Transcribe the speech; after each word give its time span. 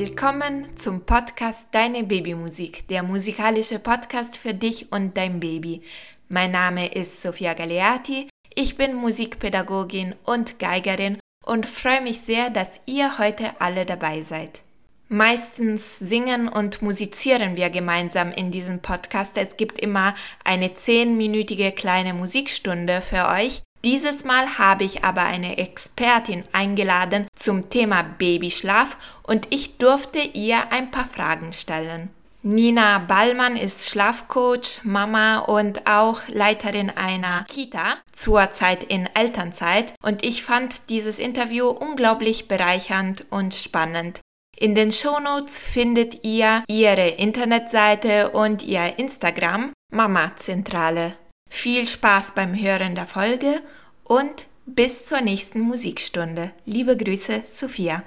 Willkommen 0.00 0.76
zum 0.76 1.00
Podcast 1.00 1.66
Deine 1.72 2.04
Babymusik, 2.04 2.86
der 2.86 3.02
musikalische 3.02 3.80
Podcast 3.80 4.36
für 4.36 4.54
dich 4.54 4.92
und 4.92 5.16
dein 5.16 5.40
Baby. 5.40 5.82
Mein 6.28 6.52
Name 6.52 6.94
ist 6.94 7.20
Sofia 7.20 7.54
Galeati, 7.54 8.28
ich 8.54 8.76
bin 8.76 8.94
Musikpädagogin 8.94 10.14
und 10.24 10.60
Geigerin 10.60 11.18
und 11.44 11.66
freue 11.66 12.00
mich 12.00 12.20
sehr, 12.20 12.48
dass 12.50 12.80
ihr 12.86 13.18
heute 13.18 13.60
alle 13.60 13.84
dabei 13.86 14.22
seid. 14.22 14.60
Meistens 15.08 15.98
singen 15.98 16.46
und 16.46 16.80
musizieren 16.80 17.56
wir 17.56 17.68
gemeinsam 17.68 18.30
in 18.30 18.52
diesem 18.52 18.78
Podcast. 18.78 19.36
Es 19.36 19.56
gibt 19.56 19.80
immer 19.80 20.14
eine 20.44 20.74
zehnminütige 20.74 21.72
kleine 21.72 22.14
Musikstunde 22.14 23.00
für 23.00 23.26
euch, 23.26 23.62
dieses 23.84 24.24
Mal 24.24 24.58
habe 24.58 24.84
ich 24.84 25.04
aber 25.04 25.22
eine 25.22 25.58
Expertin 25.58 26.44
eingeladen 26.52 27.28
zum 27.36 27.70
Thema 27.70 28.02
Babyschlaf 28.02 28.96
und 29.22 29.46
ich 29.50 29.78
durfte 29.78 30.18
ihr 30.18 30.72
ein 30.72 30.90
paar 30.90 31.06
Fragen 31.06 31.52
stellen. 31.52 32.10
Nina 32.42 32.98
Ballmann 32.98 33.56
ist 33.56 33.90
Schlafcoach, 33.90 34.80
Mama 34.84 35.40
und 35.40 35.86
auch 35.86 36.22
Leiterin 36.28 36.88
einer 36.90 37.44
Kita, 37.48 37.98
zurzeit 38.12 38.84
in 38.84 39.08
Elternzeit 39.12 39.92
und 40.02 40.24
ich 40.24 40.44
fand 40.44 40.88
dieses 40.88 41.18
Interview 41.18 41.68
unglaublich 41.68 42.48
bereichernd 42.48 43.26
und 43.30 43.54
spannend. 43.54 44.20
In 44.56 44.74
den 44.74 44.92
Shownotes 44.92 45.60
findet 45.60 46.24
ihr 46.24 46.64
ihre 46.68 47.08
Internetseite 47.08 48.30
und 48.30 48.64
ihr 48.64 48.98
Instagram 48.98 49.72
Mama 49.92 50.34
Zentrale. 50.36 51.16
Viel 51.48 51.88
Spaß 51.88 52.32
beim 52.34 52.54
Hören 52.54 52.94
der 52.94 53.06
Folge 53.06 53.62
und 54.04 54.46
bis 54.66 55.06
zur 55.06 55.20
nächsten 55.20 55.60
Musikstunde. 55.60 56.52
Liebe 56.66 56.96
Grüße, 56.96 57.42
Sophia. 57.48 58.04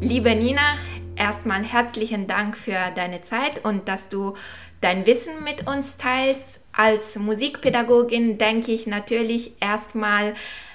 Liebe 0.00 0.34
Nina, 0.34 0.78
erstmal 1.16 1.64
herzlichen 1.64 2.26
Dank 2.26 2.56
für 2.56 2.92
deine 2.94 3.22
Zeit 3.22 3.64
und 3.64 3.88
dass 3.88 4.08
du 4.08 4.34
dein 4.80 5.04
Wissen 5.04 5.42
mit 5.44 5.66
uns 5.66 5.96
teilst. 5.96 6.60
Als 6.72 7.16
Musikpädagogin 7.16 8.38
denke 8.38 8.72
ich 8.72 8.86
natürlich 8.86 9.52
erstmal, 9.60 10.34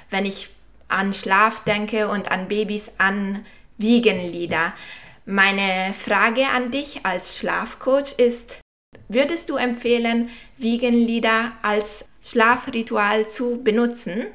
wenn 0.09 0.25
ich 0.25 0.49
an 0.89 1.13
Schlaf 1.13 1.63
denke 1.63 2.09
und 2.09 2.29
an 2.29 2.49
Babys, 2.49 2.91
an 2.97 3.45
Wiegenlieder. 3.77 4.73
Meine 5.25 5.93
Frage 5.93 6.47
an 6.47 6.71
dich 6.71 7.05
als 7.05 7.37
Schlafcoach 7.37 8.17
ist, 8.17 8.57
würdest 9.07 9.49
du 9.49 9.55
empfehlen, 9.55 10.29
Wiegenlieder 10.57 11.51
als 11.61 12.05
Schlafritual 12.23 13.27
zu 13.27 13.61
benutzen? 13.63 14.25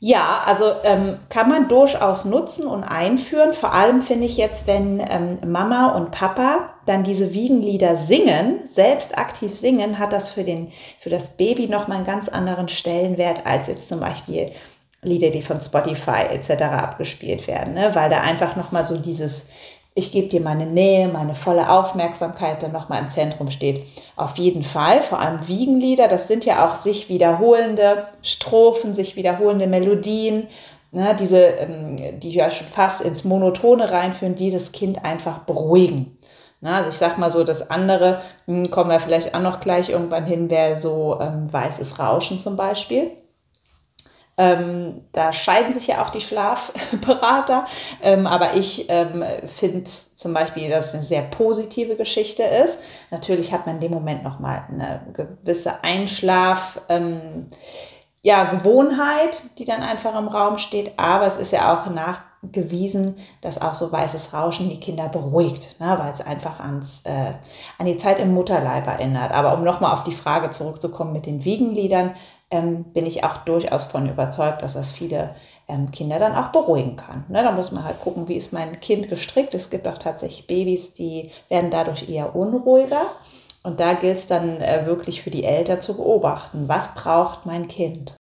Ja, 0.00 0.42
also 0.46 0.72
ähm, 0.84 1.18
kann 1.28 1.48
man 1.48 1.66
durchaus 1.66 2.24
nutzen 2.24 2.66
und 2.68 2.84
einführen. 2.84 3.52
Vor 3.52 3.74
allem 3.74 4.02
finde 4.02 4.26
ich 4.26 4.36
jetzt, 4.36 4.66
wenn 4.68 5.00
ähm, 5.00 5.38
Mama 5.50 5.88
und 5.96 6.12
Papa 6.12 6.74
dann 6.86 7.02
diese 7.02 7.34
Wiegenlieder 7.34 7.96
singen, 7.96 8.60
selbst 8.68 9.18
aktiv 9.18 9.56
singen, 9.56 9.98
hat 9.98 10.12
das 10.12 10.30
für, 10.30 10.44
den, 10.44 10.70
für 11.00 11.10
das 11.10 11.36
Baby 11.36 11.68
nochmal 11.68 11.98
einen 11.98 12.06
ganz 12.06 12.28
anderen 12.28 12.68
Stellenwert 12.68 13.44
als 13.44 13.66
jetzt 13.66 13.88
zum 13.88 13.98
Beispiel 13.98 14.52
Lieder, 15.02 15.30
die 15.30 15.42
von 15.42 15.60
Spotify 15.60 16.26
etc. 16.30 16.62
abgespielt 16.62 17.46
werden, 17.46 17.74
ne? 17.74 17.94
weil 17.94 18.10
da 18.10 18.20
einfach 18.20 18.56
nochmal 18.56 18.84
so 18.84 18.98
dieses 18.98 19.46
ich 19.98 20.12
gebe 20.12 20.28
dir 20.28 20.40
meine 20.40 20.66
Nähe, 20.66 21.08
meine 21.08 21.34
volle 21.34 21.68
Aufmerksamkeit 21.68 22.62
dann 22.62 22.72
nochmal 22.72 23.02
im 23.02 23.10
Zentrum 23.10 23.50
steht. 23.50 23.84
Auf 24.16 24.36
jeden 24.38 24.62
Fall, 24.62 25.02
vor 25.02 25.18
allem 25.18 25.48
Wiegenlieder, 25.48 26.06
das 26.06 26.28
sind 26.28 26.44
ja 26.44 26.66
auch 26.66 26.76
sich 26.76 27.08
wiederholende 27.08 28.06
Strophen, 28.22 28.94
sich 28.94 29.16
wiederholende 29.16 29.66
Melodien, 29.66 30.46
ne, 30.92 31.16
diese, 31.18 31.38
ähm, 31.38 32.20
die 32.20 32.30
ja 32.30 32.50
schon 32.50 32.68
fast 32.68 33.00
ins 33.00 33.24
Monotone 33.24 33.90
reinführen, 33.90 34.36
die 34.36 34.52
das 34.52 34.72
Kind 34.72 35.04
einfach 35.04 35.40
beruhigen. 35.40 36.16
Na, 36.60 36.78
also 36.78 36.90
ich 36.90 36.96
sag 36.96 37.18
mal 37.18 37.30
so, 37.30 37.44
das 37.44 37.70
andere, 37.70 38.20
hm, 38.46 38.70
kommen 38.70 38.90
wir 38.90 39.00
vielleicht 39.00 39.34
auch 39.34 39.42
noch 39.42 39.60
gleich 39.60 39.90
irgendwann 39.90 40.26
hin, 40.26 40.48
wäre 40.48 40.80
so 40.80 41.18
ähm, 41.20 41.52
weißes 41.52 41.98
Rauschen 41.98 42.38
zum 42.38 42.56
Beispiel. 42.56 43.10
Ähm, 44.38 45.02
da 45.12 45.32
scheiden 45.32 45.74
sich 45.74 45.88
ja 45.88 46.02
auch 46.02 46.10
die 46.10 46.20
Schlafberater. 46.20 47.66
Ähm, 48.00 48.26
aber 48.26 48.54
ich 48.54 48.86
ähm, 48.88 49.24
finde 49.46 49.84
zum 49.84 50.32
Beispiel, 50.32 50.70
dass 50.70 50.88
es 50.88 50.94
eine 50.94 51.02
sehr 51.02 51.22
positive 51.22 51.96
Geschichte 51.96 52.44
ist. 52.44 52.80
Natürlich 53.10 53.52
hat 53.52 53.66
man 53.66 53.74
in 53.76 53.80
dem 53.80 53.92
Moment 53.92 54.22
nochmal 54.22 54.64
eine 54.70 55.02
gewisse 55.12 55.82
Einschlaf. 55.82 56.80
Ähm, 56.88 57.48
ja, 58.22 58.44
Gewohnheit, 58.44 59.42
die 59.58 59.64
dann 59.64 59.82
einfach 59.82 60.16
im 60.16 60.28
Raum 60.28 60.58
steht, 60.58 60.92
aber 60.98 61.26
es 61.26 61.36
ist 61.36 61.52
ja 61.52 61.74
auch 61.74 61.88
nachgewiesen, 61.88 63.16
dass 63.40 63.60
auch 63.60 63.74
so 63.74 63.90
weißes 63.90 64.34
Rauschen 64.34 64.68
die 64.68 64.80
Kinder 64.80 65.08
beruhigt, 65.08 65.80
ne, 65.80 65.96
weil 65.98 66.12
es 66.12 66.20
einfach 66.20 66.60
ans, 66.60 67.02
äh, 67.06 67.34
an 67.78 67.86
die 67.86 67.96
Zeit 67.96 68.18
im 68.18 68.34
Mutterleib 68.34 68.86
erinnert. 68.86 69.32
Aber 69.32 69.54
um 69.54 69.62
nochmal 69.62 69.92
auf 69.92 70.04
die 70.04 70.12
Frage 70.12 70.50
zurückzukommen 70.50 71.12
mit 71.12 71.26
den 71.26 71.44
Wiegenliedern, 71.44 72.16
ähm, 72.50 72.84
bin 72.92 73.06
ich 73.06 73.24
auch 73.24 73.38
durchaus 73.38 73.84
von 73.84 74.08
überzeugt, 74.08 74.62
dass 74.62 74.74
das 74.74 74.90
viele 74.90 75.34
ähm, 75.68 75.90
Kinder 75.90 76.18
dann 76.18 76.34
auch 76.34 76.48
beruhigen 76.48 76.96
kann. 76.96 77.24
Ne, 77.28 77.42
da 77.42 77.52
muss 77.52 77.72
man 77.72 77.84
halt 77.84 78.00
gucken, 78.00 78.28
wie 78.28 78.36
ist 78.36 78.52
mein 78.52 78.80
Kind 78.80 79.08
gestrickt. 79.08 79.54
Es 79.54 79.70
gibt 79.70 79.86
auch 79.86 79.98
tatsächlich 79.98 80.46
Babys, 80.46 80.94
die 80.94 81.30
werden 81.48 81.70
dadurch 81.70 82.08
eher 82.08 82.34
unruhiger. 82.34 83.02
Und 83.64 83.80
da 83.80 83.92
gilt 83.94 84.18
es 84.18 84.26
dann 84.26 84.60
äh, 84.60 84.86
wirklich 84.86 85.22
für 85.22 85.30
die 85.30 85.44
Eltern 85.44 85.80
zu 85.80 85.96
beobachten, 85.96 86.68
was 86.68 86.94
braucht 86.94 87.44
mein 87.44 87.68
Kind. 87.68 88.17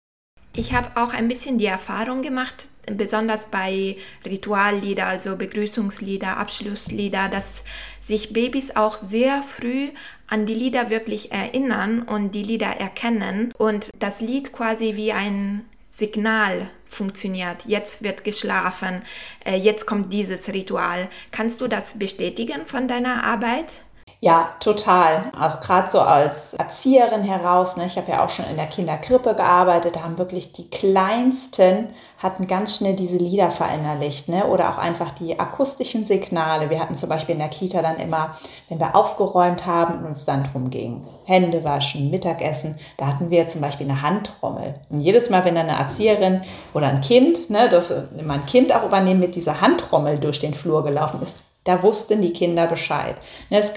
Ich 0.55 0.73
habe 0.73 1.01
auch 1.01 1.13
ein 1.13 1.27
bisschen 1.27 1.57
die 1.57 1.65
Erfahrung 1.65 2.21
gemacht, 2.21 2.69
besonders 2.85 3.47
bei 3.47 3.97
Rituallieder, 4.23 5.07
also 5.07 5.35
Begrüßungslieder, 5.35 6.37
Abschlusslieder, 6.37 7.27
dass 7.27 7.63
sich 8.05 8.33
Babys 8.33 8.75
auch 8.75 8.97
sehr 8.97 9.41
früh 9.41 9.89
an 10.27 10.45
die 10.45 10.53
Lieder 10.53 10.91
wirklich 10.91 11.31
erinnern 11.31 12.03
und 12.03 12.35
die 12.35 12.43
Lieder 12.43 12.67
erkennen 12.67 13.51
und 13.57 13.89
das 13.97 14.19
Lied 14.19 14.53
quasi 14.53 14.95
wie 14.95 15.11
ein 15.11 15.65
Signal 15.91 16.69
funktioniert. 16.85 17.65
Jetzt 17.65 18.03
wird 18.03 18.23
geschlafen, 18.23 19.01
äh, 19.45 19.55
jetzt 19.55 19.87
kommt 19.87 20.13
dieses 20.13 20.47
Ritual. 20.49 21.09
Kannst 21.31 21.61
du 21.61 21.67
das 21.67 21.97
bestätigen 21.97 22.67
von 22.67 22.87
deiner 22.87 23.23
Arbeit? 23.23 23.81
Ja, 24.23 24.51
total. 24.61 25.25
Auch 25.37 25.59
gerade 25.59 25.89
so 25.89 25.99
als 25.99 26.53
Erzieherin 26.53 27.23
heraus. 27.23 27.75
Ne? 27.75 27.87
Ich 27.87 27.97
habe 27.97 28.09
ja 28.09 28.23
auch 28.23 28.29
schon 28.29 28.45
in 28.45 28.55
der 28.55 28.67
Kinderkrippe 28.67 29.35
gearbeitet. 29.35 29.97
Da 29.97 30.03
haben 30.03 30.17
wirklich 30.17 30.53
die 30.53 30.69
Kleinsten 30.69 31.89
hatten 32.19 32.47
ganz 32.47 32.77
schnell 32.77 32.95
diese 32.95 33.17
Lieder 33.17 33.51
verinnerlicht. 33.51 34.29
Ne? 34.29 34.45
Oder 34.45 34.69
auch 34.69 34.77
einfach 34.77 35.11
die 35.11 35.37
akustischen 35.37 36.05
Signale. 36.05 36.69
Wir 36.69 36.79
hatten 36.79 36.95
zum 36.95 37.09
Beispiel 37.09 37.33
in 37.33 37.39
der 37.39 37.49
Kita 37.49 37.81
dann 37.81 37.97
immer, 37.97 38.33
wenn 38.69 38.79
wir 38.79 38.95
aufgeräumt 38.95 39.65
haben 39.65 39.99
und 39.99 40.05
uns 40.05 40.23
dann 40.23 40.45
drum 40.45 40.69
ging, 40.69 41.05
Hände 41.25 41.65
waschen, 41.65 42.09
Mittagessen, 42.09 42.79
da 42.95 43.07
hatten 43.07 43.29
wir 43.29 43.49
zum 43.49 43.59
Beispiel 43.59 43.89
eine 43.89 44.03
Handtrommel. 44.03 44.75
Und 44.89 45.01
jedes 45.01 45.29
Mal, 45.31 45.43
wenn 45.43 45.55
dann 45.55 45.67
eine 45.67 45.77
Erzieherin 45.77 46.43
oder 46.73 46.87
ein 46.87 47.01
Kind, 47.01 47.49
ne, 47.49 47.67
das 47.67 47.93
immer 48.17 48.35
ein 48.35 48.45
Kind 48.45 48.73
auch 48.73 48.85
übernehmen, 48.85 49.19
mit 49.19 49.35
dieser 49.35 49.59
Handtrommel 49.59 50.17
durch 50.17 50.39
den 50.39 50.53
Flur 50.53 50.81
gelaufen 50.85 51.19
ist, 51.21 51.39
da 51.63 51.81
wussten 51.81 52.21
die 52.21 52.33
Kinder 52.33 52.67
Bescheid. 52.67 53.15
Ne, 53.49 53.57
das 53.57 53.73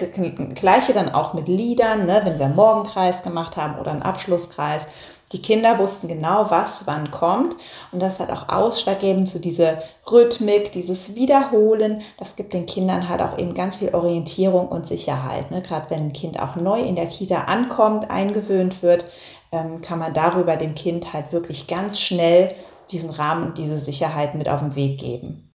gleiche 0.55 0.93
dann 0.93 1.09
auch 1.09 1.35
mit 1.35 1.49
Liedern, 1.49 2.07
ne, 2.07 2.23
wenn 2.25 2.39
wir 2.39 2.47
einen 2.47 2.57
Morgenkreis 2.57 3.23
gemacht 3.23 3.57
haben 3.57 3.79
oder 3.79 3.93
einen 3.93 4.03
Abschlusskreis. 4.03 4.89
Die 5.33 5.43
Kinder 5.43 5.79
wussten 5.79 6.07
genau, 6.07 6.47
was 6.51 6.87
wann 6.87 7.11
kommt. 7.11 7.57
Und 7.91 8.01
das 8.01 8.21
hat 8.21 8.31
auch 8.31 8.49
ausschlaggebend 8.49 9.29
so 9.29 9.41
diese 9.41 9.79
Rhythmik, 10.11 10.71
dieses 10.71 11.17
Wiederholen. 11.17 12.03
Das 12.17 12.37
gibt 12.37 12.53
den 12.53 12.67
Kindern 12.67 13.09
halt 13.09 13.21
auch 13.21 13.37
eben 13.37 13.55
ganz 13.55 13.77
viel 13.77 13.93
Orientierung 13.93 14.69
und 14.69 14.87
Sicherheit. 14.87 15.51
Ne? 15.51 15.63
Gerade 15.63 15.91
wenn 15.91 16.07
ein 16.07 16.13
Kind 16.13 16.41
auch 16.41 16.55
neu 16.55 16.81
in 16.81 16.95
der 16.95 17.07
Kita 17.07 17.45
ankommt, 17.45 18.09
eingewöhnt 18.09 18.85
wird, 18.85 19.05
ähm, 19.51 19.81
kann 19.81 19.99
man 19.99 20.15
darüber 20.15 20.57
dem 20.57 20.77
Kind 20.77 21.13
halt 21.13 21.33
wirklich 21.33 21.67
ganz 21.67 22.01
schnell 22.01 22.55
diesen 22.93 23.11
Rahmen 23.11 23.45
und 23.49 23.59
diese 23.59 23.79
Sicherheit 23.79 24.37
mit 24.37 24.49
auf 24.49 24.61
den 24.61 24.77
Weg 24.77 25.01
geben. 25.01 25.46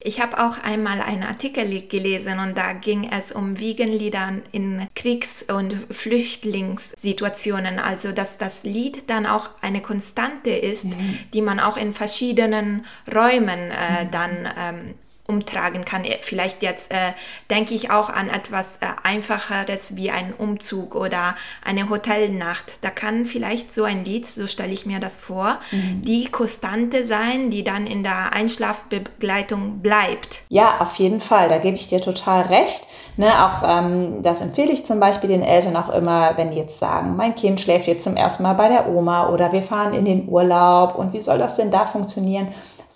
Ich 0.00 0.20
habe 0.20 0.38
auch 0.38 0.58
einmal 0.62 1.00
einen 1.00 1.24
Artikel 1.24 1.88
gelesen 1.88 2.38
und 2.38 2.56
da 2.56 2.72
ging 2.72 3.10
es 3.10 3.32
um 3.32 3.58
Wiegenlieder 3.58 4.34
in 4.52 4.86
Kriegs- 4.94 5.44
und 5.48 5.74
Flüchtlingssituationen. 5.90 7.80
Also, 7.80 8.12
dass 8.12 8.38
das 8.38 8.62
Lied 8.62 9.10
dann 9.10 9.26
auch 9.26 9.50
eine 9.60 9.82
Konstante 9.82 10.50
ist, 10.50 10.84
mhm. 10.84 11.18
die 11.34 11.42
man 11.42 11.58
auch 11.58 11.76
in 11.76 11.94
verschiedenen 11.94 12.86
Räumen 13.12 13.72
äh, 13.72 14.04
mhm. 14.04 14.10
dann 14.12 14.48
ähm, 14.56 14.94
umtragen 15.30 15.84
kann. 15.84 16.04
Vielleicht 16.22 16.62
jetzt 16.62 16.90
äh, 16.90 17.12
denke 17.50 17.74
ich 17.74 17.90
auch 17.90 18.08
an 18.08 18.30
etwas 18.30 18.78
äh, 18.80 18.86
Einfacheres 19.02 19.94
wie 19.94 20.10
ein 20.10 20.32
Umzug 20.32 20.94
oder 20.94 21.36
eine 21.62 21.90
Hotelnacht. 21.90 22.64
Da 22.80 22.88
kann 22.88 23.26
vielleicht 23.26 23.74
so 23.74 23.84
ein 23.84 24.06
Lied, 24.06 24.26
so 24.26 24.46
stelle 24.46 24.72
ich 24.72 24.86
mir 24.86 25.00
das 25.00 25.18
vor, 25.18 25.58
mhm. 25.70 26.00
die 26.00 26.30
Konstante 26.30 27.04
sein, 27.04 27.50
die 27.50 27.62
dann 27.62 27.86
in 27.86 28.02
der 28.02 28.32
Einschlafbegleitung 28.32 29.80
bleibt. 29.80 30.44
Ja, 30.48 30.80
auf 30.80 30.94
jeden 30.94 31.20
Fall. 31.20 31.50
Da 31.50 31.58
gebe 31.58 31.76
ich 31.76 31.88
dir 31.88 32.00
total 32.00 32.44
recht. 32.44 32.86
Ne, 33.18 33.26
auch 33.26 33.62
ähm, 33.68 34.22
das 34.22 34.40
empfehle 34.40 34.72
ich 34.72 34.86
zum 34.86 34.98
Beispiel 34.98 35.28
den 35.28 35.42
Eltern 35.42 35.76
auch 35.76 35.90
immer, 35.90 36.38
wenn 36.38 36.52
die 36.52 36.56
jetzt 36.56 36.78
sagen, 36.78 37.16
mein 37.16 37.34
Kind 37.34 37.60
schläft 37.60 37.86
jetzt 37.86 38.04
zum 38.04 38.16
ersten 38.16 38.44
Mal 38.44 38.54
bei 38.54 38.68
der 38.68 38.88
Oma 38.88 39.28
oder 39.28 39.52
wir 39.52 39.62
fahren 39.62 39.92
in 39.92 40.06
den 40.06 40.26
Urlaub 40.26 40.94
und 40.94 41.12
wie 41.12 41.20
soll 41.20 41.36
das 41.36 41.56
denn 41.56 41.70
da 41.70 41.84
funktionieren? 41.84 42.48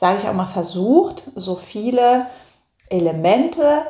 Sage 0.02 0.19
ich 0.19 0.28
auch 0.28 0.32
mal, 0.32 0.46
versucht, 0.46 1.22
so 1.37 1.54
viele 1.54 2.26
Elemente 2.90 3.82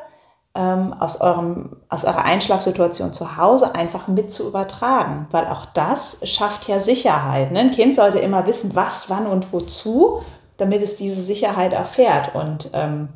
ähm, 0.55 0.93
aus, 1.01 1.23
eurem, 1.23 1.79
aus 1.89 2.05
eurer 2.05 2.27
Einschlafsituation 2.27 3.15
zu 3.15 3.39
Hause 3.39 3.75
einfach 3.75 4.09
mit 4.09 4.31
zu 4.31 4.47
übertragen, 4.47 5.27
weil 5.31 5.47
auch 5.47 5.65
das 5.65 6.19
schafft 6.25 6.69
ja 6.69 6.81
Sicherheit. 6.81 7.51
Ne? 7.51 7.61
Ein 7.61 7.71
Kind 7.71 7.95
sollte 7.95 8.19
immer 8.19 8.47
wissen, 8.47 8.77
was, 8.77 9.09
wann 9.09 9.27
und 9.27 9.55
wozu, 9.55 10.21
damit 10.59 10.83
es 10.83 10.97
diese 10.97 11.23
Sicherheit 11.23 11.73
erfährt. 11.73 12.35
Und 12.35 12.69
ähm, 12.75 13.09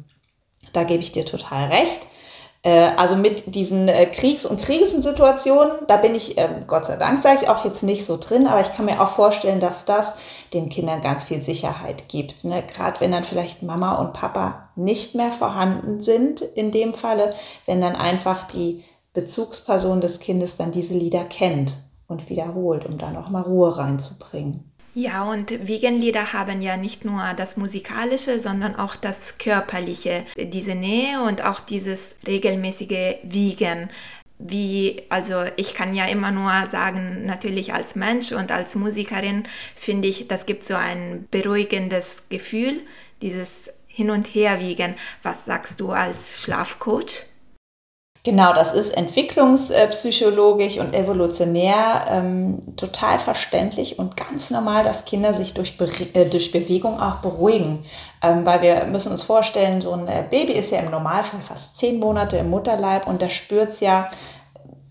da 0.72 0.84
gebe 0.84 1.02
ich 1.02 1.12
dir 1.12 1.26
total 1.26 1.68
recht. 1.68 2.00
Äh, 2.66 2.90
also 2.96 3.14
mit 3.14 3.54
diesen 3.54 3.86
äh, 3.86 4.06
Kriegs- 4.06 4.44
und 4.44 4.60
Krisensituationen, 4.60 5.70
da 5.86 5.98
bin 5.98 6.16
ich, 6.16 6.36
ähm, 6.36 6.64
Gott 6.66 6.86
sei 6.86 6.96
Dank, 6.96 7.22
sage 7.22 7.38
ich 7.42 7.48
auch 7.48 7.64
jetzt 7.64 7.84
nicht 7.84 8.04
so 8.04 8.16
drin, 8.16 8.48
aber 8.48 8.60
ich 8.60 8.74
kann 8.74 8.86
mir 8.86 9.00
auch 9.00 9.10
vorstellen, 9.10 9.60
dass 9.60 9.84
das 9.84 10.16
den 10.52 10.68
Kindern 10.68 11.00
ganz 11.00 11.22
viel 11.22 11.40
Sicherheit 11.40 12.08
gibt. 12.08 12.42
Ne? 12.42 12.64
Gerade 12.74 12.98
wenn 13.00 13.12
dann 13.12 13.22
vielleicht 13.22 13.62
Mama 13.62 13.94
und 13.94 14.14
Papa 14.14 14.70
nicht 14.74 15.14
mehr 15.14 15.30
vorhanden 15.30 16.00
sind, 16.00 16.40
in 16.40 16.72
dem 16.72 16.92
Falle, 16.92 17.34
wenn 17.66 17.80
dann 17.80 17.94
einfach 17.94 18.48
die 18.48 18.82
Bezugsperson 19.12 20.00
des 20.00 20.18
Kindes 20.18 20.56
dann 20.56 20.72
diese 20.72 20.94
Lieder 20.94 21.22
kennt 21.22 21.76
und 22.08 22.28
wiederholt, 22.28 22.84
um 22.84 22.98
da 22.98 23.10
nochmal 23.10 23.42
Ruhe 23.42 23.76
reinzubringen. 23.76 24.72
Ja, 24.98 25.24
und 25.24 25.68
Wiegenlieder 25.68 26.32
haben 26.32 26.62
ja 26.62 26.78
nicht 26.78 27.04
nur 27.04 27.34
das 27.36 27.58
Musikalische, 27.58 28.40
sondern 28.40 28.76
auch 28.76 28.96
das 28.96 29.36
Körperliche, 29.36 30.24
diese 30.38 30.74
Nähe 30.74 31.20
und 31.20 31.44
auch 31.44 31.60
dieses 31.60 32.16
regelmäßige 32.26 33.16
Wiegen. 33.22 33.90
Wie, 34.38 35.02
also 35.10 35.44
ich 35.56 35.74
kann 35.74 35.94
ja 35.94 36.06
immer 36.06 36.30
nur 36.30 36.50
sagen, 36.72 37.26
natürlich 37.26 37.74
als 37.74 37.94
Mensch 37.94 38.32
und 38.32 38.50
als 38.50 38.74
Musikerin 38.74 39.44
finde 39.74 40.08
ich, 40.08 40.28
das 40.28 40.46
gibt 40.46 40.64
so 40.64 40.76
ein 40.76 41.28
beruhigendes 41.30 42.30
Gefühl, 42.30 42.80
dieses 43.20 43.70
Hin- 43.88 44.10
und 44.10 44.34
Herwiegen. 44.34 44.94
Was 45.22 45.44
sagst 45.44 45.80
du 45.80 45.90
als 45.90 46.40
Schlafcoach? 46.42 47.26
Genau, 48.26 48.52
das 48.52 48.74
ist 48.74 48.90
entwicklungspsychologisch 48.90 50.78
und 50.78 50.96
evolutionär 50.96 52.06
ähm, 52.08 52.58
total 52.76 53.20
verständlich 53.20 54.00
und 54.00 54.16
ganz 54.16 54.50
normal, 54.50 54.82
dass 54.82 55.04
Kinder 55.04 55.32
sich 55.32 55.54
durch, 55.54 55.78
Be 55.78 55.88
äh, 56.14 56.28
durch 56.28 56.50
Bewegung 56.50 57.00
auch 57.00 57.18
beruhigen. 57.18 57.84
Ähm, 58.20 58.44
weil 58.44 58.62
wir 58.62 58.86
müssen 58.86 59.12
uns 59.12 59.22
vorstellen, 59.22 59.80
so 59.80 59.92
ein 59.92 60.08
äh, 60.08 60.24
Baby 60.28 60.54
ist 60.54 60.72
ja 60.72 60.80
im 60.80 60.90
Normalfall 60.90 61.38
fast 61.46 61.76
zehn 61.76 62.00
Monate 62.00 62.38
im 62.38 62.50
Mutterleib 62.50 63.06
und 63.06 63.22
der 63.22 63.30
spürt 63.30 63.68
es 63.68 63.78
ja 63.78 64.10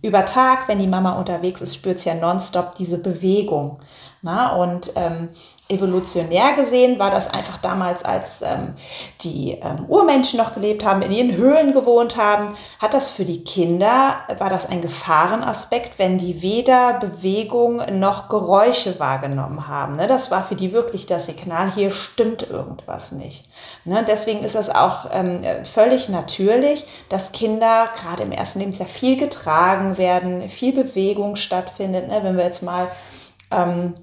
über 0.01 0.25
Tag, 0.25 0.69
wenn 0.69 0.79
die 0.79 0.87
Mama 0.87 1.19
unterwegs 1.19 1.59
ist, 1.59 1.75
spürt 1.75 1.97
es 1.97 2.05
ja 2.05 2.13
nonstop 2.13 2.75
diese 2.75 2.99
Bewegung. 2.99 3.79
Na? 4.21 4.55
Und 4.55 4.93
ähm, 4.95 5.27
evolutionär 5.67 6.53
gesehen 6.53 6.99
war 6.99 7.09
das 7.09 7.33
einfach 7.33 7.57
damals, 7.57 8.05
als 8.05 8.43
ähm, 8.43 8.75
die 9.21 9.53
ähm, 9.53 9.85
Urmenschen 9.87 10.37
noch 10.37 10.53
gelebt 10.53 10.85
haben, 10.85 11.01
in 11.01 11.11
ihren 11.11 11.35
Höhlen 11.35 11.73
gewohnt 11.73 12.17
haben, 12.17 12.55
hat 12.79 12.93
das 12.93 13.09
für 13.09 13.25
die 13.25 13.43
Kinder, 13.43 14.17
war 14.37 14.51
das 14.51 14.69
ein 14.69 14.83
Gefahrenaspekt, 14.83 15.97
wenn 15.97 16.19
die 16.19 16.43
weder 16.43 16.99
Bewegung 16.99 17.81
noch 17.99 18.29
Geräusche 18.29 18.99
wahrgenommen 18.99 19.67
haben. 19.67 19.95
Ne? 19.95 20.07
Das 20.07 20.29
war 20.29 20.43
für 20.43 20.53
die 20.53 20.71
wirklich 20.71 21.07
das 21.07 21.25
Signal, 21.25 21.71
hier 21.73 21.91
stimmt 21.91 22.47
irgendwas 22.47 23.11
nicht. 23.11 23.45
Ne? 23.85 24.05
Deswegen 24.07 24.43
ist 24.43 24.55
es 24.55 24.69
auch 24.69 25.07
ähm, 25.11 25.41
völlig 25.63 26.09
natürlich, 26.09 26.85
dass 27.09 27.31
Kinder 27.31 27.89
gerade 27.95 28.21
im 28.21 28.31
ersten 28.31 28.59
Lebensjahr 28.59 28.87
viel 28.87 29.17
getragen 29.17 29.97
werden, 29.97 30.47
viel 30.47 30.73
Bewegung 30.73 31.35
stattfindet. 31.35 32.07
Ne? 32.07 32.19
Wenn 32.21 32.37
wir 32.37 32.43
jetzt 32.43 32.61
mal 32.61 32.89
ähm, 33.49 33.95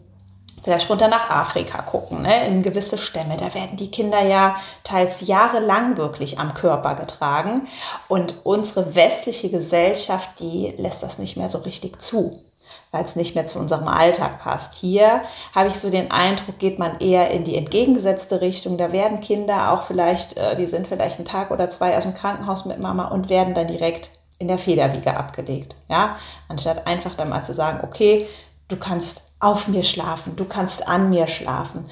vielleicht 0.63 0.89
runter 0.89 1.09
nach 1.09 1.31
Afrika 1.31 1.83
gucken, 1.83 2.23
ne, 2.23 2.47
in 2.47 2.63
gewisse 2.63 2.99
Stämme. 2.99 3.37
Da 3.37 3.55
werden 3.55 3.77
die 3.77 3.91
Kinder 3.91 4.23
ja 4.23 4.57
teils 4.85 5.27
jahrelang 5.27 5.97
wirklich 5.97 6.39
am 6.39 6.55
Körper 6.55 6.95
getragen. 6.95 7.67
Und 8.09 8.35
unsere 8.45 8.95
westliche 8.95 9.51
Gesellschaft, 9.51 10.41
die 10.41 10.75
lässt 10.77 11.03
das 11.03 11.19
nicht 11.19 11.37
mehr 11.37 11.51
so 11.51 11.59
richtig 11.59 12.01
zu, 12.01 12.43
weil 12.91 13.05
es 13.05 13.17
nicht 13.17 13.35
mehr 13.35 13.47
zu 13.47 13.59
unserem 13.59 13.89
Alltag 13.89 14.41
passt. 14.43 14.75
Hier 14.75 15.23
habe 15.55 15.69
ich 15.69 15.77
so 15.77 15.91
den 15.91 16.11
Eindruck, 16.11 16.59
geht 16.59 16.79
man 16.79 17.01
eher 17.01 17.31
in 17.31 17.45
die 17.45 17.57
entgegengesetzte 17.57 18.41
Richtung. 18.41 18.79
Da 18.79 18.93
werden 18.93 19.21
Kinder 19.21 19.73
auch 19.73 19.83
vielleicht, 19.83 20.37
äh, 20.37 20.57
die 20.57 20.67
sind 20.67 20.87
vielleicht 20.87 21.17
einen 21.17 21.27
Tag 21.27 21.51
oder 21.51 21.71
zwei 21.71 21.97
aus 21.97 22.05
dem 22.05 22.15
Krankenhaus 22.15 22.65
mit 22.65 22.79
Mama 22.79 23.09
und 23.09 23.29
werden 23.29 23.55
dann 23.55 23.67
direkt 23.67 24.11
in 24.39 24.49
der 24.49 24.59
Federwiege 24.59 25.17
abgelegt. 25.17 25.77
Ja, 25.89 26.17
anstatt 26.49 26.87
einfach 26.87 27.15
dann 27.15 27.29
mal 27.29 27.45
zu 27.45 27.55
sagen, 27.55 27.81
okay, 27.83 28.27
du 28.69 28.77
kannst 28.77 29.32
auf 29.43 29.69
mir 29.69 29.83
schlafen, 29.83 30.37
du 30.37 30.45
kannst 30.45 30.87
an 30.89 31.11
mir 31.11 31.27
schlafen, 31.27 31.85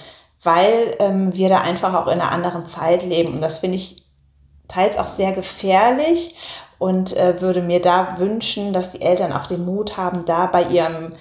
weil 0.42 0.94
ähm, 1.00 1.34
wir 1.34 1.48
da 1.48 1.60
einfach 1.60 1.94
auch 1.94 2.06
in 2.06 2.20
einer 2.20 2.32
anderen 2.32 2.66
Zeit 2.66 3.02
leben. 3.02 3.34
Und 3.34 3.40
das 3.42 3.58
finde 3.58 3.76
ich 3.76 4.04
teils 4.68 4.96
auch 4.96 5.08
sehr 5.08 5.32
gefährlich 5.32 6.36
und 6.78 7.14
äh, 7.16 7.40
würde 7.40 7.60
mir 7.60 7.82
da 7.82 8.18
wünschen, 8.18 8.72
dass 8.72 8.92
die 8.92 9.02
Eltern 9.02 9.32
auch 9.32 9.46
den 9.46 9.64
Mut 9.64 9.96
haben, 9.96 10.24
da 10.24 10.46
bei 10.46 10.62
ihrem 10.62 11.12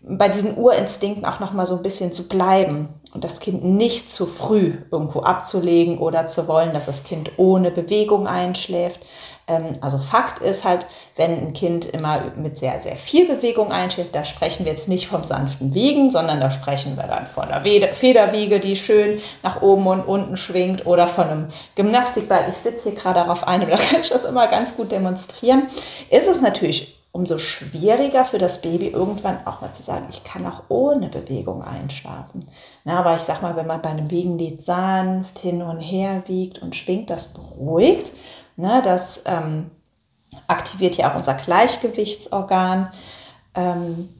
bei 0.00 0.28
diesen 0.28 0.56
Urinstinkten 0.56 1.24
auch 1.24 1.40
noch 1.40 1.52
mal 1.52 1.66
so 1.66 1.76
ein 1.76 1.82
bisschen 1.82 2.12
zu 2.12 2.28
bleiben 2.28 2.88
und 3.12 3.24
das 3.24 3.40
Kind 3.40 3.64
nicht 3.64 4.10
zu 4.10 4.26
früh 4.26 4.74
irgendwo 4.90 5.20
abzulegen 5.20 5.98
oder 5.98 6.28
zu 6.28 6.46
wollen, 6.46 6.72
dass 6.72 6.86
das 6.86 7.04
Kind 7.04 7.32
ohne 7.36 7.70
Bewegung 7.70 8.26
einschläft. 8.26 9.00
Ähm, 9.48 9.72
also 9.80 9.98
Fakt 9.98 10.40
ist 10.40 10.62
halt, 10.62 10.86
wenn 11.16 11.32
ein 11.32 11.52
Kind 11.52 11.86
immer 11.86 12.20
mit 12.36 12.58
sehr, 12.58 12.80
sehr 12.80 12.96
viel 12.96 13.26
Bewegung 13.26 13.72
einschläft, 13.72 14.14
da 14.14 14.24
sprechen 14.24 14.64
wir 14.64 14.72
jetzt 14.72 14.88
nicht 14.88 15.08
vom 15.08 15.24
sanften 15.24 15.74
Wiegen, 15.74 16.10
sondern 16.10 16.40
da 16.40 16.50
sprechen 16.50 16.96
wir 16.96 17.04
dann 17.04 17.26
von 17.26 17.50
einer 17.50 17.64
Federwiege, 17.94 18.60
die 18.60 18.76
schön 18.76 19.20
nach 19.42 19.62
oben 19.62 19.86
und 19.86 20.02
unten 20.02 20.36
schwingt 20.36 20.86
oder 20.86 21.08
von 21.08 21.28
einem 21.28 21.48
Gymnastikball. 21.74 22.44
Ich 22.48 22.56
sitze 22.56 22.90
hier 22.90 22.98
gerade 22.98 23.20
darauf 23.20 23.48
ein, 23.48 23.60
da 23.68 23.76
kann 23.76 24.00
ich 24.02 24.10
das 24.10 24.24
immer 24.24 24.46
ganz 24.46 24.76
gut 24.76 24.92
demonstrieren. 24.92 25.64
Ist 26.10 26.28
es 26.28 26.40
natürlich 26.40 26.97
umso 27.18 27.38
schwieriger 27.38 28.24
für 28.24 28.38
das 28.38 28.60
Baby 28.60 28.86
irgendwann 28.86 29.44
auch 29.44 29.60
mal 29.60 29.72
zu 29.72 29.82
sagen, 29.82 30.06
ich 30.08 30.22
kann 30.22 30.46
auch 30.46 30.62
ohne 30.68 31.08
Bewegung 31.08 31.64
einschlafen. 31.64 32.48
Na, 32.84 33.00
aber 33.00 33.16
ich 33.16 33.22
sag 33.22 33.42
mal, 33.42 33.56
wenn 33.56 33.66
man 33.66 33.82
bei 33.82 33.88
einem 33.88 34.08
Wiegenlied 34.08 34.62
sanft 34.62 35.40
hin 35.40 35.60
und 35.60 35.80
her 35.80 36.22
wiegt 36.28 36.62
und 36.62 36.76
schwingt, 36.76 37.10
das 37.10 37.34
beruhigt. 37.34 38.12
Ne, 38.54 38.82
das 38.84 39.24
ähm, 39.26 39.72
aktiviert 40.46 40.96
ja 40.96 41.10
auch 41.10 41.16
unser 41.16 41.34
Gleichgewichtsorgan. 41.34 42.92
Ähm, 43.56 44.10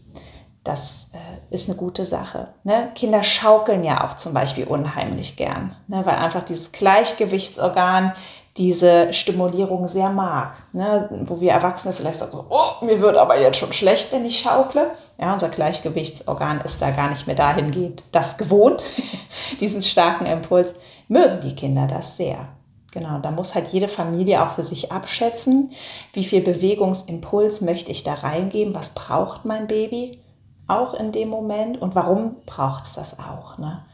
das 0.64 1.11
äh, 1.12 1.54
ist 1.54 1.68
eine 1.68 1.78
gute 1.78 2.04
Sache. 2.04 2.49
Ne? 2.64 2.90
Kinder 2.96 3.22
schaukeln 3.22 3.84
ja 3.84 4.08
auch 4.08 4.14
zum 4.14 4.34
Beispiel 4.34 4.64
unheimlich 4.64 5.37
gern, 5.37 5.76
ne? 5.87 6.04
weil 6.04 6.16
einfach 6.16 6.42
dieses 6.42 6.72
Gleichgewichtsorgan 6.72 8.12
diese 8.58 9.14
Stimulierung 9.14 9.86
sehr 9.86 10.10
mag. 10.10 10.56
Ne? 10.72 11.08
Wo 11.26 11.40
wir 11.40 11.52
Erwachsene 11.52 11.94
vielleicht 11.94 12.18
sagen, 12.18 12.32
so, 12.32 12.44
oh, 12.50 12.84
mir 12.84 13.00
wird 13.00 13.16
aber 13.16 13.40
jetzt 13.40 13.58
schon 13.58 13.72
schlecht, 13.72 14.12
wenn 14.12 14.26
ich 14.26 14.40
schaukle. 14.40 14.90
Ja, 15.18 15.32
unser 15.32 15.48
Gleichgewichtsorgan 15.48 16.60
ist 16.62 16.82
da 16.82 16.90
gar 16.90 17.08
nicht 17.08 17.26
mehr 17.26 17.36
dahingehend 17.36 18.02
das 18.12 18.36
gewohnt, 18.36 18.82
diesen 19.60 19.82
starken 19.82 20.26
Impuls. 20.26 20.74
Mögen 21.06 21.40
die 21.40 21.54
Kinder 21.54 21.86
das 21.86 22.16
sehr. 22.16 22.46
Genau, 22.92 23.18
da 23.18 23.30
muss 23.30 23.54
halt 23.54 23.68
jede 23.68 23.88
Familie 23.88 24.42
auch 24.42 24.50
für 24.50 24.64
sich 24.64 24.90
abschätzen, 24.90 25.70
wie 26.12 26.24
viel 26.24 26.40
Bewegungsimpuls 26.40 27.60
möchte 27.60 27.92
ich 27.92 28.02
da 28.02 28.14
reingeben, 28.14 28.74
was 28.74 28.90
braucht 28.90 29.44
mein 29.44 29.66
Baby 29.66 30.20
auch 30.66 30.94
in 30.94 31.12
dem 31.12 31.28
Moment 31.28 31.80
und 31.80 31.94
warum 31.94 32.36
braucht 32.44 32.84
es 32.84 32.94
das 32.94 33.18
auch. 33.18 33.58
Ne? 33.58 33.84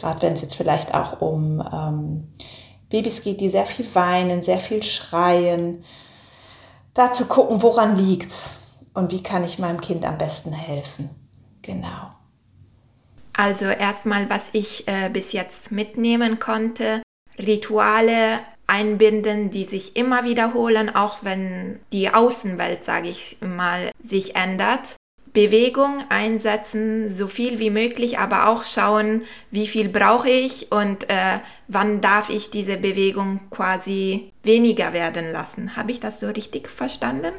Gerade 0.00 0.22
wenn 0.22 0.32
es 0.32 0.42
jetzt 0.42 0.54
vielleicht 0.54 0.94
auch 0.94 1.20
um 1.20 1.62
ähm, 1.72 2.28
Babys 2.92 3.22
geht, 3.22 3.40
die 3.40 3.48
sehr 3.48 3.64
viel 3.64 3.86
weinen, 3.94 4.42
sehr 4.42 4.60
viel 4.60 4.82
schreien. 4.82 5.82
Da 6.92 7.14
zu 7.14 7.24
gucken, 7.24 7.62
woran 7.62 7.96
liegt's 7.96 8.58
und 8.92 9.10
wie 9.12 9.22
kann 9.22 9.44
ich 9.44 9.58
meinem 9.58 9.80
Kind 9.80 10.04
am 10.04 10.18
besten 10.18 10.52
helfen. 10.52 11.08
Genau. 11.62 12.12
Also 13.32 13.64
erstmal, 13.64 14.28
was 14.28 14.44
ich 14.52 14.86
äh, 14.88 15.08
bis 15.08 15.32
jetzt 15.32 15.72
mitnehmen 15.72 16.38
konnte, 16.38 17.02
Rituale 17.38 18.40
einbinden, 18.66 19.50
die 19.50 19.64
sich 19.64 19.96
immer 19.96 20.24
wiederholen, 20.24 20.94
auch 20.94 21.18
wenn 21.22 21.80
die 21.92 22.10
Außenwelt, 22.10 22.84
sage 22.84 23.08
ich 23.08 23.38
mal, 23.40 23.90
sich 24.00 24.36
ändert. 24.36 24.96
Bewegung 25.32 26.04
einsetzen, 26.10 27.14
so 27.14 27.26
viel 27.26 27.58
wie 27.58 27.70
möglich, 27.70 28.18
aber 28.18 28.48
auch 28.48 28.64
schauen, 28.64 29.22
wie 29.50 29.66
viel 29.66 29.88
brauche 29.88 30.28
ich 30.28 30.70
und 30.70 31.08
äh, 31.08 31.38
wann 31.68 32.00
darf 32.02 32.28
ich 32.28 32.50
diese 32.50 32.76
Bewegung 32.76 33.40
quasi 33.50 34.32
weniger 34.42 34.92
werden 34.92 35.32
lassen. 35.32 35.74
Habe 35.76 35.92
ich 35.92 36.00
das 36.00 36.20
so 36.20 36.28
richtig 36.28 36.68
verstanden? 36.68 37.32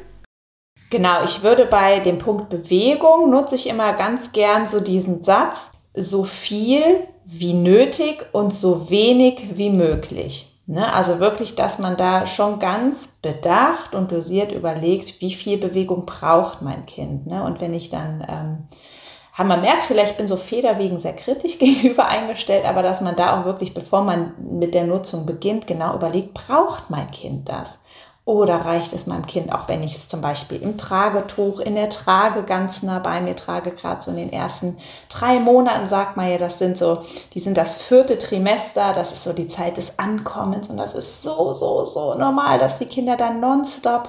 Genau, 0.90 1.24
ich 1.24 1.42
würde 1.42 1.66
bei 1.66 2.00
dem 2.00 2.18
Punkt 2.18 2.50
Bewegung 2.50 3.30
nutze 3.30 3.54
ich 3.54 3.68
immer 3.68 3.92
ganz 3.92 4.32
gern 4.32 4.68
so 4.68 4.80
diesen 4.80 5.22
Satz, 5.24 5.72
so 5.94 6.24
viel 6.24 6.82
wie 7.24 7.54
nötig 7.54 8.26
und 8.32 8.52
so 8.52 8.90
wenig 8.90 9.56
wie 9.56 9.70
möglich. 9.70 10.53
Ne? 10.66 10.92
Also 10.92 11.20
wirklich, 11.20 11.56
dass 11.56 11.78
man 11.78 11.96
da 11.96 12.26
schon 12.26 12.58
ganz 12.58 13.18
bedacht 13.20 13.94
und 13.94 14.10
dosiert 14.10 14.50
überlegt, 14.50 15.20
wie 15.20 15.34
viel 15.34 15.58
Bewegung 15.58 16.06
braucht 16.06 16.62
mein 16.62 16.86
Kind. 16.86 17.26
Ne? 17.26 17.44
Und 17.44 17.60
wenn 17.60 17.74
ich 17.74 17.90
dann, 17.90 18.26
ähm, 18.28 19.46
man 19.46 19.60
merkt 19.60 19.84
vielleicht, 19.84 20.12
ich 20.12 20.16
bin 20.16 20.28
so 20.28 20.36
federwegen 20.36 20.98
sehr 20.98 21.14
kritisch 21.14 21.58
gegenüber 21.58 22.06
eingestellt, 22.06 22.64
aber 22.64 22.82
dass 22.82 23.02
man 23.02 23.16
da 23.16 23.38
auch 23.38 23.44
wirklich, 23.44 23.74
bevor 23.74 24.02
man 24.02 24.32
mit 24.38 24.74
der 24.74 24.84
Nutzung 24.84 25.26
beginnt, 25.26 25.66
genau 25.66 25.94
überlegt, 25.94 26.32
braucht 26.32 26.88
mein 26.88 27.10
Kind 27.10 27.48
das? 27.48 27.83
Oder 28.26 28.64
reicht 28.64 28.94
es 28.94 29.06
meinem 29.06 29.26
Kind, 29.26 29.52
auch 29.52 29.68
wenn 29.68 29.82
ich 29.82 29.96
es 29.96 30.08
zum 30.08 30.22
Beispiel 30.22 30.62
im 30.62 30.78
Tragetuch, 30.78 31.60
in 31.60 31.74
der 31.74 31.90
Trage 31.90 32.42
ganz 32.42 32.82
nah 32.82 32.98
bei 32.98 33.20
mir 33.20 33.36
trage, 33.36 33.70
gerade 33.70 34.00
so 34.00 34.10
in 34.10 34.16
den 34.16 34.32
ersten 34.32 34.78
drei 35.10 35.38
Monaten, 35.40 35.86
sagt 35.86 36.16
man 36.16 36.30
ja, 36.30 36.38
das 36.38 36.58
sind 36.58 36.78
so, 36.78 37.02
die 37.34 37.40
sind 37.40 37.58
das 37.58 37.76
vierte 37.76 38.16
Trimester, 38.16 38.94
das 38.94 39.12
ist 39.12 39.24
so 39.24 39.34
die 39.34 39.48
Zeit 39.48 39.76
des 39.76 39.98
Ankommens 39.98 40.70
und 40.70 40.78
das 40.78 40.94
ist 40.94 41.22
so, 41.22 41.52
so, 41.52 41.84
so 41.84 42.14
normal, 42.14 42.58
dass 42.58 42.78
die 42.78 42.86
Kinder 42.86 43.18
dann 43.18 43.40
nonstop 43.40 44.08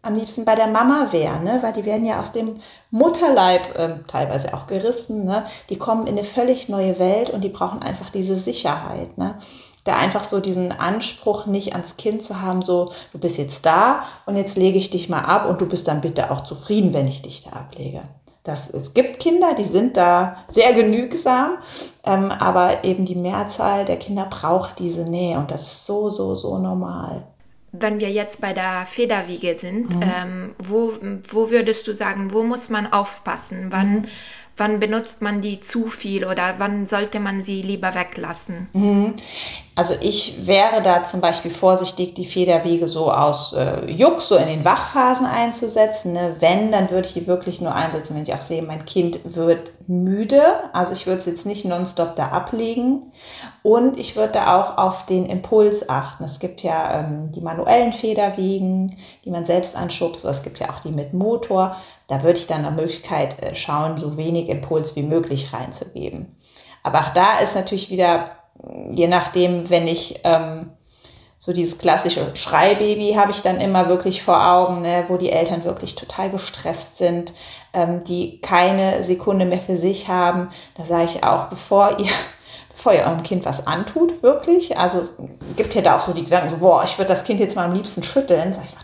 am 0.00 0.16
liebsten 0.16 0.46
bei 0.46 0.54
der 0.54 0.66
Mama 0.66 1.08
wären, 1.12 1.44
ne? 1.44 1.58
weil 1.62 1.74
die 1.74 1.84
werden 1.84 2.06
ja 2.06 2.18
aus 2.18 2.32
dem 2.32 2.56
Mutterleib 2.90 3.78
äh, 3.78 3.94
teilweise 4.08 4.52
auch 4.52 4.66
gerissen, 4.66 5.24
ne? 5.24 5.44
die 5.68 5.76
kommen 5.76 6.06
in 6.06 6.18
eine 6.18 6.24
völlig 6.24 6.68
neue 6.68 6.98
Welt 6.98 7.30
und 7.30 7.42
die 7.42 7.50
brauchen 7.50 7.82
einfach 7.82 8.10
diese 8.10 8.34
Sicherheit. 8.34 9.16
Ne? 9.16 9.36
Da 9.84 9.96
einfach 9.96 10.24
so 10.24 10.40
diesen 10.40 10.72
Anspruch 10.72 11.46
nicht 11.46 11.72
ans 11.72 11.96
Kind 11.96 12.22
zu 12.22 12.40
haben, 12.40 12.62
so 12.62 12.92
du 13.12 13.18
bist 13.18 13.38
jetzt 13.38 13.66
da 13.66 14.04
und 14.26 14.36
jetzt 14.36 14.56
lege 14.56 14.78
ich 14.78 14.90
dich 14.90 15.08
mal 15.08 15.22
ab 15.22 15.48
und 15.48 15.60
du 15.60 15.66
bist 15.66 15.88
dann 15.88 16.00
bitte 16.00 16.30
auch 16.30 16.44
zufrieden, 16.44 16.94
wenn 16.94 17.08
ich 17.08 17.22
dich 17.22 17.44
da 17.44 17.56
ablege. 17.56 18.02
Das, 18.44 18.68
es 18.70 18.92
gibt 18.92 19.20
Kinder, 19.20 19.54
die 19.54 19.64
sind 19.64 19.96
da 19.96 20.36
sehr 20.48 20.72
genügsam, 20.72 21.58
ähm, 22.04 22.30
aber 22.30 22.82
eben 22.84 23.04
die 23.04 23.14
Mehrzahl 23.14 23.84
der 23.84 23.96
Kinder 23.96 24.26
braucht 24.28 24.80
diese 24.80 25.08
Nähe 25.08 25.38
und 25.38 25.50
das 25.50 25.72
ist 25.72 25.86
so, 25.86 26.10
so, 26.10 26.34
so 26.34 26.58
normal. 26.58 27.24
Wenn 27.70 28.00
wir 28.00 28.10
jetzt 28.10 28.40
bei 28.40 28.52
der 28.52 28.84
Federwiege 28.86 29.56
sind, 29.56 29.94
mhm. 29.94 30.02
ähm, 30.02 30.54
wo, 30.58 30.92
wo 31.30 31.50
würdest 31.50 31.86
du 31.86 31.94
sagen, 31.94 32.32
wo 32.32 32.42
muss 32.42 32.68
man 32.68 32.92
aufpassen? 32.92 33.68
Wann 33.70 33.92
mhm 33.92 34.06
wann 34.56 34.80
benutzt 34.80 35.22
man 35.22 35.40
die 35.40 35.60
zu 35.60 35.86
viel 35.86 36.24
oder 36.24 36.54
wann 36.58 36.86
sollte 36.86 37.20
man 37.20 37.42
sie 37.42 37.62
lieber 37.62 37.94
weglassen? 37.94 38.68
Mhm. 38.72 39.14
Also 39.74 39.94
ich 40.00 40.46
wäre 40.46 40.82
da 40.82 41.04
zum 41.04 41.22
Beispiel 41.22 41.50
vorsichtig, 41.50 42.12
die 42.12 42.26
Federwege 42.26 42.86
so 42.88 43.10
aus 43.10 43.54
äh, 43.54 43.90
Juck 43.90 44.20
so 44.20 44.36
in 44.36 44.46
den 44.46 44.64
Wachphasen 44.66 45.24
einzusetzen. 45.24 46.12
Ne? 46.12 46.36
Wenn, 46.40 46.70
dann 46.70 46.90
würde 46.90 47.08
ich 47.08 47.14
die 47.14 47.26
wirklich 47.26 47.62
nur 47.62 47.74
einsetzen, 47.74 48.14
wenn 48.14 48.24
ich 48.24 48.34
auch 48.34 48.42
sehe, 48.42 48.62
mein 48.62 48.84
Kind 48.84 49.20
wird 49.24 49.72
müde. 49.86 50.42
Also 50.74 50.92
ich 50.92 51.06
würde 51.06 51.18
es 51.18 51.26
jetzt 51.26 51.46
nicht 51.46 51.64
nonstop 51.64 52.16
da 52.16 52.28
ablegen. 52.28 53.12
Und 53.62 53.98
ich 53.98 54.14
würde 54.14 54.34
da 54.34 54.60
auch 54.60 54.76
auf 54.76 55.06
den 55.06 55.24
Impuls 55.24 55.88
achten. 55.88 56.24
Es 56.24 56.38
gibt 56.38 56.62
ja 56.62 57.00
ähm, 57.00 57.32
die 57.32 57.40
manuellen 57.40 57.94
Federwegen, 57.94 58.96
die 59.24 59.30
man 59.30 59.46
selbst 59.46 59.74
anschubst. 59.74 60.26
Es 60.26 60.42
gibt 60.42 60.58
ja 60.58 60.68
auch 60.68 60.80
die 60.80 60.92
mit 60.92 61.14
Motor. 61.14 61.76
Da 62.08 62.22
würde 62.22 62.38
ich 62.38 62.46
dann 62.46 62.62
nach 62.62 62.72
Möglichkeit 62.72 63.42
äh, 63.42 63.54
schauen, 63.54 63.98
so 63.98 64.16
wenig 64.16 64.48
Impuls 64.48 64.96
wie 64.96 65.02
möglich 65.02 65.52
reinzugeben. 65.52 66.36
Aber 66.82 67.00
auch 67.00 67.12
da 67.14 67.38
ist 67.38 67.54
natürlich 67.54 67.90
wieder 67.90 68.30
je 68.90 69.08
nachdem, 69.08 69.70
wenn 69.70 69.86
ich 69.86 70.20
ähm, 70.24 70.70
so 71.38 71.52
dieses 71.52 71.78
klassische 71.78 72.36
Schreibaby 72.36 73.14
habe 73.16 73.32
ich 73.32 73.42
dann 73.42 73.60
immer 73.60 73.88
wirklich 73.88 74.22
vor 74.22 74.46
Augen, 74.46 74.82
ne, 74.82 75.04
wo 75.08 75.16
die 75.16 75.32
Eltern 75.32 75.64
wirklich 75.64 75.96
total 75.96 76.30
gestresst 76.30 76.98
sind, 76.98 77.34
ähm, 77.72 78.04
die 78.04 78.40
keine 78.40 79.02
Sekunde 79.02 79.44
mehr 79.44 79.60
für 79.60 79.76
sich 79.76 80.08
haben. 80.08 80.50
Da 80.76 80.84
sage 80.84 81.08
ich 81.12 81.24
auch, 81.24 81.46
bevor 81.46 81.98
ihr 81.98 82.10
bevor 82.74 82.94
ihr 82.94 83.02
eurem 83.02 83.22
Kind 83.22 83.44
was 83.44 83.66
antut, 83.66 84.22
wirklich. 84.22 84.78
Also 84.78 84.98
es 84.98 85.14
gibt 85.56 85.74
ja 85.74 85.82
da 85.82 85.96
auch 85.96 86.00
so 86.00 86.12
die 86.12 86.24
Gedanken, 86.24 86.50
so, 86.50 86.56
boah, 86.56 86.84
ich 86.84 86.96
würde 86.96 87.10
das 87.10 87.24
Kind 87.24 87.38
jetzt 87.38 87.54
mal 87.54 87.66
am 87.66 87.74
liebsten 87.74 88.02
schütteln. 88.02 88.52
Sag 88.52 88.64
ich, 88.64 88.74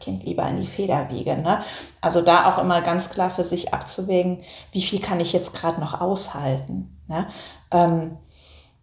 Kind 0.00 0.24
lieber 0.24 0.48
in 0.48 0.60
die 0.60 0.66
Federwiege. 0.66 1.36
Ne? 1.36 1.62
Also 2.00 2.22
da 2.22 2.50
auch 2.50 2.58
immer 2.58 2.80
ganz 2.80 3.10
klar 3.10 3.30
für 3.30 3.44
sich 3.44 3.72
abzuwägen, 3.72 4.42
wie 4.72 4.82
viel 4.82 5.00
kann 5.00 5.20
ich 5.20 5.32
jetzt 5.32 5.54
gerade 5.54 5.80
noch 5.80 6.00
aushalten. 6.00 6.98
Ne? 7.08 7.26
Ähm, 7.70 8.16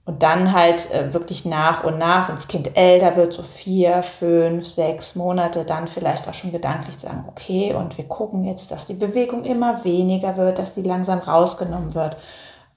und 0.07 0.23
dann 0.23 0.53
halt 0.53 0.89
äh, 0.91 1.13
wirklich 1.13 1.43
nach 1.43 1.83
und 1.83 1.97
nach, 1.97 2.29
wenn 2.29 2.35
das 2.35 2.47
Kind 2.47 2.77
älter 2.77 3.17
wird, 3.17 3.33
so 3.33 3.43
vier, 3.43 4.03
fünf, 4.03 4.65
sechs 4.65 5.15
Monate, 5.15 5.65
dann 5.65 5.89
vielleicht 5.89 6.29
auch 6.29 6.33
schon 6.33 6.53
gedanklich 6.53 6.95
sagen, 6.95 7.25
okay, 7.27 7.73
und 7.73 7.97
wir 7.97 8.07
gucken 8.07 8.45
jetzt, 8.45 8.71
dass 8.71 8.85
die 8.85 8.93
Bewegung 8.93 9.43
immer 9.43 9.83
weniger 9.83 10.37
wird, 10.37 10.59
dass 10.59 10.73
die 10.73 10.81
langsam 10.83 11.19
rausgenommen 11.19 11.93
wird 11.93 12.15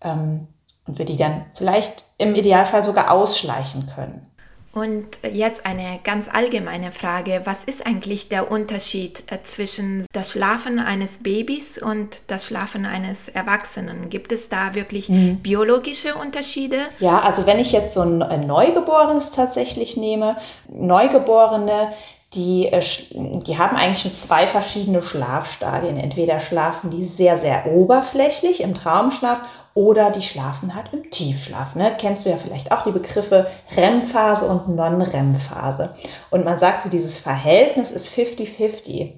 ähm, 0.00 0.48
und 0.88 0.98
wir 0.98 1.04
die 1.04 1.16
dann 1.16 1.44
vielleicht 1.54 2.04
im 2.18 2.34
Idealfall 2.34 2.82
sogar 2.82 3.12
ausschleichen 3.12 3.86
können. 3.86 4.26
Und 4.72 5.06
jetzt 5.28 5.66
eine 5.66 5.98
ganz 6.04 6.26
allgemeine 6.32 6.92
Frage. 6.92 7.42
Was 7.44 7.64
ist 7.64 7.84
eigentlich 7.84 8.28
der 8.28 8.52
Unterschied 8.52 9.24
äh, 9.26 9.38
zwischen 9.42 10.06
das 10.12 10.30
Schlafen 10.30 10.78
eines 10.78 11.22
Babys 11.22 11.82
und 11.82 12.22
das 12.28 12.46
Schlafen 12.46 12.86
eines 12.86 13.28
Erwachsenen? 13.28 14.10
Gibt 14.10 14.30
es 14.30 14.48
da 14.48 14.74
wirklich 14.74 15.08
mhm. 15.08 15.40
biologische 15.40 16.14
Unterschiede? 16.14 16.82
Ja, 17.00 17.18
also 17.20 17.46
wenn 17.46 17.58
ich 17.58 17.72
jetzt 17.72 17.94
so 17.94 18.02
ein 18.02 18.46
Neugeborenes 18.46 19.32
tatsächlich 19.32 19.96
nehme, 19.96 20.36
Neugeborene, 20.68 21.92
die, 22.34 22.66
äh, 22.66 22.80
die 23.10 23.58
haben 23.58 23.76
eigentlich 23.76 24.02
schon 24.02 24.14
zwei 24.14 24.46
verschiedene 24.46 25.02
Schlafstadien. 25.02 25.96
Entweder 25.96 26.38
schlafen 26.38 26.90
die 26.90 27.02
sehr, 27.02 27.36
sehr 27.38 27.66
oberflächlich 27.66 28.60
im 28.60 28.74
Traumschlaf 28.74 29.40
oder 29.74 30.10
die 30.10 30.22
schlafen 30.22 30.74
halt 30.74 30.92
im 30.92 31.10
Tiefschlaf. 31.10 31.74
Ne? 31.74 31.94
Kennst 31.98 32.24
du 32.24 32.30
ja 32.30 32.36
vielleicht 32.36 32.72
auch 32.72 32.82
die 32.82 32.90
Begriffe 32.90 33.46
REM-Phase 33.76 34.46
und 34.46 34.68
Non-REM-Phase. 34.74 35.92
Und 36.30 36.44
man 36.44 36.58
sagt 36.58 36.80
so, 36.80 36.88
dieses 36.88 37.18
Verhältnis 37.18 37.90
ist 37.90 38.08
50-50. 38.08 39.14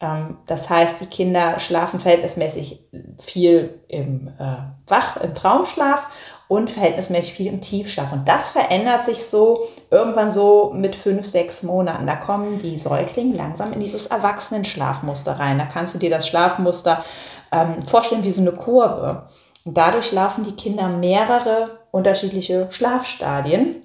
Ähm, 0.00 0.38
das 0.46 0.70
heißt, 0.70 1.00
die 1.00 1.06
Kinder 1.06 1.58
schlafen 1.58 2.00
verhältnismäßig 2.00 2.84
viel 3.18 3.80
im 3.88 4.28
äh, 4.38 4.56
Wach, 4.86 5.16
im 5.18 5.34
Traumschlaf 5.34 6.06
und 6.48 6.70
verhältnismäßig 6.70 7.34
viel 7.34 7.46
im 7.46 7.60
Tiefschlaf. 7.60 8.12
Und 8.12 8.26
das 8.26 8.50
verändert 8.50 9.04
sich 9.04 9.24
so 9.24 9.62
irgendwann 9.90 10.30
so 10.30 10.72
mit 10.74 10.96
fünf, 10.96 11.26
sechs 11.26 11.62
Monaten. 11.62 12.06
Da 12.06 12.16
kommen 12.16 12.60
die 12.62 12.78
Säuglinge 12.78 13.36
langsam 13.36 13.72
in 13.72 13.80
dieses 13.80 14.06
Erwachsenenschlafmuster 14.06 15.38
rein. 15.38 15.58
Da 15.58 15.66
kannst 15.66 15.94
du 15.94 15.98
dir 15.98 16.10
das 16.10 16.26
Schlafmuster 16.26 17.04
ähm, 17.52 17.82
vorstellen 17.86 18.24
wie 18.24 18.32
so 18.32 18.40
eine 18.40 18.52
Kurve. 18.52 19.28
Und 19.64 19.76
dadurch 19.76 20.12
laufen 20.12 20.44
die 20.44 20.56
Kinder 20.56 20.88
mehrere 20.88 21.78
unterschiedliche 21.90 22.68
Schlafstadien. 22.70 23.82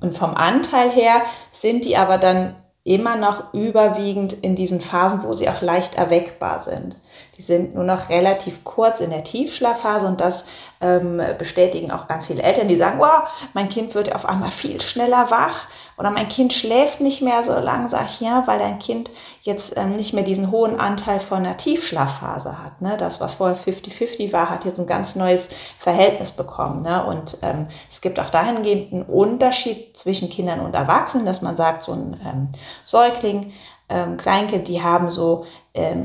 Und 0.00 0.16
vom 0.16 0.34
Anteil 0.34 0.90
her 0.90 1.22
sind 1.50 1.84
die 1.84 1.96
aber 1.96 2.18
dann 2.18 2.56
immer 2.84 3.16
noch 3.16 3.52
überwiegend 3.52 4.32
in 4.32 4.56
diesen 4.56 4.80
Phasen, 4.80 5.22
wo 5.22 5.32
sie 5.32 5.48
auch 5.48 5.62
leicht 5.62 5.96
erweckbar 5.96 6.60
sind. 6.60 6.96
Die 7.36 7.42
sind 7.42 7.74
nur 7.74 7.84
noch 7.84 8.08
relativ 8.08 8.64
kurz 8.64 9.00
in 9.00 9.10
der 9.10 9.24
Tiefschlafphase 9.24 10.06
und 10.06 10.20
das 10.20 10.46
ähm, 10.80 11.22
bestätigen 11.38 11.90
auch 11.90 12.08
ganz 12.08 12.26
viele 12.26 12.42
Eltern, 12.42 12.68
die 12.68 12.76
sagen, 12.76 12.98
wow, 12.98 13.28
mein 13.54 13.68
Kind 13.68 13.94
wird 13.94 14.14
auf 14.14 14.26
einmal 14.26 14.50
viel 14.50 14.80
schneller 14.80 15.30
wach 15.30 15.66
oder 15.98 16.10
mein 16.10 16.28
Kind 16.28 16.52
schläft 16.52 17.00
nicht 17.00 17.22
mehr 17.22 17.42
so 17.42 17.58
lange, 17.58 17.88
sage 17.88 18.06
ich 18.06 18.20
ja, 18.20 18.44
weil 18.46 18.60
dein 18.60 18.78
Kind 18.78 19.10
jetzt 19.42 19.76
ähm, 19.76 19.96
nicht 19.96 20.12
mehr 20.14 20.22
diesen 20.22 20.52
hohen 20.52 20.78
Anteil 20.78 21.18
von 21.18 21.38
einer 21.38 21.56
Tiefschlafphase 21.56 22.62
hat. 22.62 22.80
Ne? 22.80 22.96
Das, 22.96 23.20
was 23.20 23.34
vorher 23.34 23.56
50-50 23.56 24.32
war, 24.32 24.48
hat 24.50 24.64
jetzt 24.64 24.78
ein 24.78 24.86
ganz 24.86 25.16
neues 25.16 25.48
Verhältnis 25.78 26.30
bekommen. 26.30 26.82
Ne? 26.82 27.04
Und 27.04 27.38
ähm, 27.42 27.66
es 27.90 28.00
gibt 28.00 28.20
auch 28.20 28.30
dahingehend 28.30 28.92
einen 28.92 29.02
Unterschied 29.02 29.96
zwischen 29.96 30.30
Kindern 30.30 30.60
und 30.60 30.74
Erwachsenen, 30.74 31.26
dass 31.26 31.42
man 31.42 31.56
sagt, 31.56 31.82
so 31.82 31.92
ein 31.92 32.20
ähm, 32.24 32.48
Säugling 32.84 33.52
ähm, 33.88 34.18
Kleinkind, 34.18 34.68
die 34.68 34.82
haben 34.82 35.10
so 35.10 35.46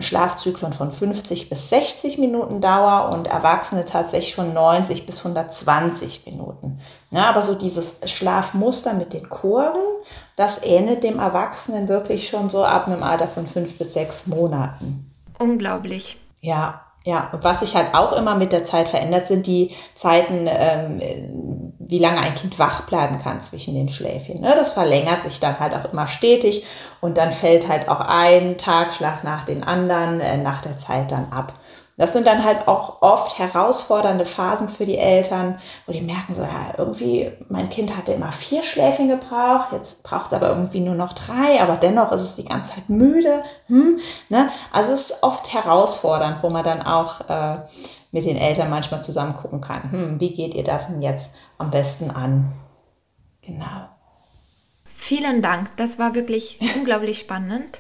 Schlafzyklen 0.01 0.73
von 0.73 0.91
50 0.91 1.49
bis 1.49 1.69
60 1.69 2.17
Minuten 2.17 2.61
Dauer 2.61 3.09
und 3.11 3.27
Erwachsene 3.27 3.85
tatsächlich 3.85 4.35
von 4.35 4.53
90 4.53 5.05
bis 5.05 5.19
120 5.19 6.25
Minuten. 6.25 6.79
Ja, 7.11 7.29
aber 7.29 7.43
so 7.43 7.55
dieses 7.55 7.99
Schlafmuster 8.05 8.93
mit 8.93 9.13
den 9.13 9.29
Kurven, 9.29 9.81
das 10.35 10.63
ähnelt 10.63 11.03
dem 11.03 11.19
Erwachsenen 11.19 11.87
wirklich 11.87 12.27
schon 12.27 12.49
so 12.49 12.63
ab 12.63 12.87
einem 12.87 13.03
Alter 13.03 13.27
von 13.27 13.47
fünf 13.47 13.77
bis 13.77 13.93
sechs 13.93 14.27
Monaten. 14.27 15.11
Unglaublich. 15.39 16.17
Ja, 16.41 16.81
ja, 17.05 17.29
und 17.33 17.43
was 17.43 17.59
sich 17.59 17.75
halt 17.75 17.93
auch 17.93 18.13
immer 18.13 18.35
mit 18.35 18.53
der 18.53 18.63
Zeit 18.63 18.87
verändert, 18.87 19.27
sind 19.27 19.45
die 19.45 19.71
Zeiten, 19.93 20.47
ähm, 20.47 21.72
wie 21.87 21.99
lange 21.99 22.19
ein 22.19 22.35
Kind 22.35 22.59
wach 22.59 22.81
bleiben 22.83 23.19
kann 23.21 23.41
zwischen 23.41 23.73
den 23.73 23.89
Schläfchen. 23.89 24.41
Ne? 24.41 24.53
Das 24.55 24.73
verlängert 24.73 25.23
sich 25.23 25.39
dann 25.39 25.59
halt 25.59 25.73
auch 25.73 25.91
immer 25.91 26.07
stetig 26.07 26.65
und 27.01 27.17
dann 27.17 27.31
fällt 27.31 27.67
halt 27.67 27.89
auch 27.89 27.99
ein 27.99 28.57
Tagschlag 28.57 29.23
nach 29.23 29.43
den 29.43 29.63
anderen 29.63 30.19
äh, 30.19 30.37
nach 30.37 30.61
der 30.61 30.77
Zeit 30.77 31.11
dann 31.11 31.31
ab. 31.31 31.53
Das 31.95 32.11
sind 32.11 32.25
dann 32.25 32.43
halt 32.43 32.67
auch 32.67 33.03
oft 33.03 33.37
herausfordernde 33.37 34.25
Phasen 34.25 34.67
für 34.67 34.85
die 34.85 34.97
Eltern, 34.97 35.59
wo 35.85 35.93
die 35.93 36.01
merken 36.01 36.33
so, 36.33 36.41
ja, 36.41 36.73
irgendwie, 36.75 37.31
mein 37.49 37.69
Kind 37.69 37.95
hatte 37.95 38.13
immer 38.13 38.31
vier 38.31 38.63
Schläfchen 38.63 39.09
gebraucht, 39.09 39.71
jetzt 39.73 40.01
braucht 40.01 40.27
es 40.27 40.33
aber 40.33 40.49
irgendwie 40.49 40.79
nur 40.79 40.95
noch 40.95 41.13
drei, 41.13 41.61
aber 41.61 41.75
dennoch 41.75 42.11
ist 42.11 42.23
es 42.23 42.35
die 42.35 42.45
ganze 42.45 42.73
Zeit 42.73 42.89
müde. 42.89 43.43
Hm, 43.67 43.99
ne? 44.29 44.49
Also 44.71 44.91
es 44.91 45.11
ist 45.11 45.23
oft 45.23 45.53
herausfordernd, 45.53 46.37
wo 46.41 46.49
man 46.49 46.63
dann 46.63 46.81
auch 46.81 47.29
äh, 47.29 47.57
mit 48.13 48.25
den 48.25 48.37
Eltern 48.37 48.69
manchmal 48.69 49.03
zusammen 49.03 49.33
gucken 49.33 49.59
kann, 49.59 49.91
hm, 49.91 50.19
wie 50.19 50.33
geht 50.33 50.53
ihr 50.53 50.63
das 50.63 50.87
denn 50.87 51.01
jetzt 51.01 51.33
am 51.57 51.71
besten 51.71 52.11
an? 52.11 52.53
Genau. 53.41 53.89
Vielen 54.95 55.41
Dank, 55.41 55.75
das 55.75 55.99
war 55.99 56.15
wirklich 56.15 56.59
unglaublich 56.77 57.19
spannend. 57.19 57.79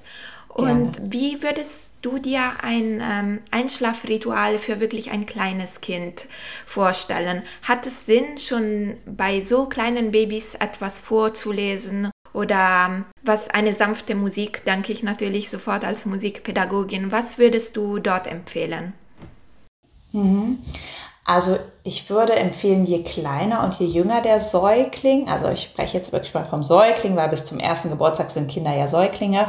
Und 0.49 0.93
Gerne. 0.93 1.11
wie 1.11 1.41
würdest 1.41 1.93
du 2.01 2.19
dir 2.19 2.51
ein 2.61 3.01
ähm, 3.01 3.39
Einschlafritual 3.49 4.59
für 4.59 4.79
wirklich 4.79 5.09
ein 5.09 5.25
kleines 5.25 5.81
Kind 5.81 6.27
vorstellen? 6.65 7.41
Hat 7.63 7.87
es 7.87 8.05
Sinn, 8.05 8.37
schon 8.37 8.97
bei 9.05 9.41
so 9.41 9.65
kleinen 9.65 10.11
Babys 10.11 10.53
etwas 10.55 10.99
vorzulesen? 10.99 12.11
Oder 12.33 12.87
ähm, 12.87 13.05
was 13.23 13.49
eine 13.49 13.75
sanfte 13.75 14.13
Musik, 14.15 14.63
denke 14.65 14.91
ich 14.91 15.01
natürlich 15.01 15.49
sofort 15.49 15.85
als 15.85 16.05
Musikpädagogin. 16.05 17.11
Was 17.11 17.37
würdest 17.39 17.75
du 17.77 17.99
dort 17.99 18.27
empfehlen? 18.27 18.93
Mhm. 20.13 20.59
Also 21.25 21.57
ich 21.83 22.09
würde 22.09 22.35
empfehlen, 22.35 22.85
je 22.85 23.01
kleiner 23.03 23.63
und 23.63 23.75
je 23.75 23.85
jünger 23.85 24.21
der 24.21 24.41
Säugling, 24.41 25.29
also 25.29 25.49
ich 25.49 25.61
spreche 25.61 25.97
jetzt 25.97 26.11
wirklich 26.11 26.33
mal 26.33 26.45
vom 26.45 26.63
Säugling, 26.63 27.15
weil 27.15 27.29
bis 27.29 27.45
zum 27.45 27.59
ersten 27.59 27.89
Geburtstag 27.89 28.29
sind 28.29 28.51
Kinder 28.51 28.75
ja 28.75 28.87
Säuglinge, 28.87 29.45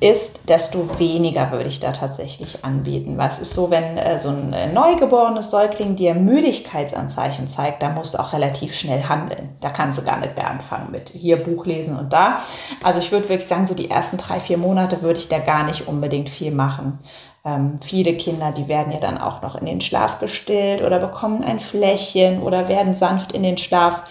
ist, 0.00 0.48
desto 0.48 0.98
weniger 0.98 1.52
würde 1.52 1.68
ich 1.68 1.78
da 1.78 1.92
tatsächlich 1.92 2.64
anbieten. 2.64 3.18
Was 3.18 3.38
ist 3.38 3.52
so, 3.52 3.70
wenn 3.70 3.98
äh, 3.98 4.18
so 4.18 4.30
ein 4.30 4.54
äh, 4.54 4.72
neugeborenes 4.72 5.50
Säugling 5.50 5.94
dir 5.94 6.14
Müdigkeitsanzeichen 6.14 7.48
zeigt, 7.48 7.82
da 7.82 7.90
musst 7.90 8.14
du 8.14 8.18
auch 8.18 8.32
relativ 8.32 8.74
schnell 8.74 9.02
handeln. 9.02 9.50
Da 9.60 9.68
kannst 9.68 9.98
du 9.98 10.02
gar 10.02 10.18
nicht 10.18 10.36
mehr 10.36 10.50
anfangen 10.50 10.90
mit 10.90 11.10
hier 11.10 11.42
Buch 11.42 11.66
lesen 11.66 11.98
und 11.98 12.14
da. 12.14 12.40
Also 12.82 12.98
ich 12.98 13.12
würde 13.12 13.28
wirklich 13.28 13.48
sagen, 13.48 13.66
so 13.66 13.74
die 13.74 13.90
ersten 13.90 14.16
drei, 14.16 14.40
vier 14.40 14.56
Monate 14.56 15.02
würde 15.02 15.20
ich 15.20 15.28
da 15.28 15.38
gar 15.38 15.64
nicht 15.64 15.86
unbedingt 15.86 16.30
viel 16.30 16.50
machen. 16.50 16.98
Ähm, 17.44 17.78
viele 17.82 18.14
Kinder, 18.14 18.52
die 18.52 18.68
werden 18.68 18.92
ja 18.92 19.00
dann 19.00 19.18
auch 19.18 19.42
noch 19.42 19.54
in 19.54 19.66
den 19.66 19.82
Schlaf 19.82 20.18
gestillt 20.18 20.82
oder 20.82 20.98
bekommen 20.98 21.44
ein 21.44 21.60
Fläschchen 21.60 22.42
oder 22.42 22.68
werden 22.68 22.94
sanft 22.94 23.32
in 23.32 23.42
den 23.42 23.58
Schlaf 23.58 24.02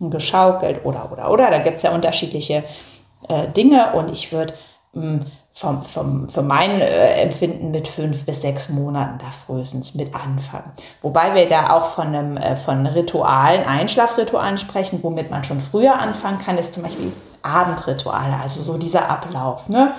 geschaukelt 0.00 0.84
oder, 0.84 1.12
oder, 1.12 1.30
oder. 1.30 1.50
Da 1.50 1.58
gibt 1.58 1.76
es 1.76 1.82
ja 1.82 1.92
unterschiedliche 1.92 2.64
äh, 3.28 3.46
Dinge 3.54 3.92
und 3.92 4.10
ich 4.10 4.32
würde 4.32 4.54
vom, 5.54 5.84
vom, 5.84 6.28
für 6.28 6.42
mein 6.42 6.80
äh, 6.80 7.22
Empfinden 7.22 7.70
mit 7.70 7.86
fünf 7.86 8.26
bis 8.26 8.42
sechs 8.42 8.68
Monaten 8.68 9.18
da 9.18 9.26
frühestens 9.46 9.94
mit 9.94 10.12
anfangen. 10.14 10.72
Wobei 11.00 11.34
wir 11.34 11.48
da 11.48 11.70
auch 11.70 11.86
von, 11.86 12.08
einem, 12.08 12.36
äh, 12.36 12.56
von 12.56 12.86
Ritualen, 12.86 13.64
Einschlafritualen 13.64 14.58
sprechen, 14.58 14.98
womit 15.02 15.30
man 15.30 15.44
schon 15.44 15.60
früher 15.60 15.98
anfangen 15.98 16.40
kann, 16.44 16.58
ist 16.58 16.74
zum 16.74 16.82
Beispiel 16.82 17.12
Abendrituale, 17.42 18.36
also 18.42 18.62
so 18.62 18.78
dieser 18.78 19.08
Ablauf. 19.08 19.68
Ne? 19.68 19.92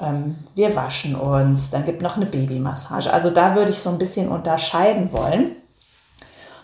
Ähm, 0.00 0.36
wir 0.54 0.76
waschen 0.76 1.14
uns, 1.14 1.70
dann 1.70 1.86
gibt 1.86 2.02
noch 2.02 2.16
eine 2.16 2.26
Babymassage. 2.26 3.10
Also 3.10 3.30
da 3.30 3.54
würde 3.54 3.70
ich 3.70 3.80
so 3.80 3.88
ein 3.88 3.98
bisschen 3.98 4.28
unterscheiden 4.28 5.12
wollen. 5.12 5.56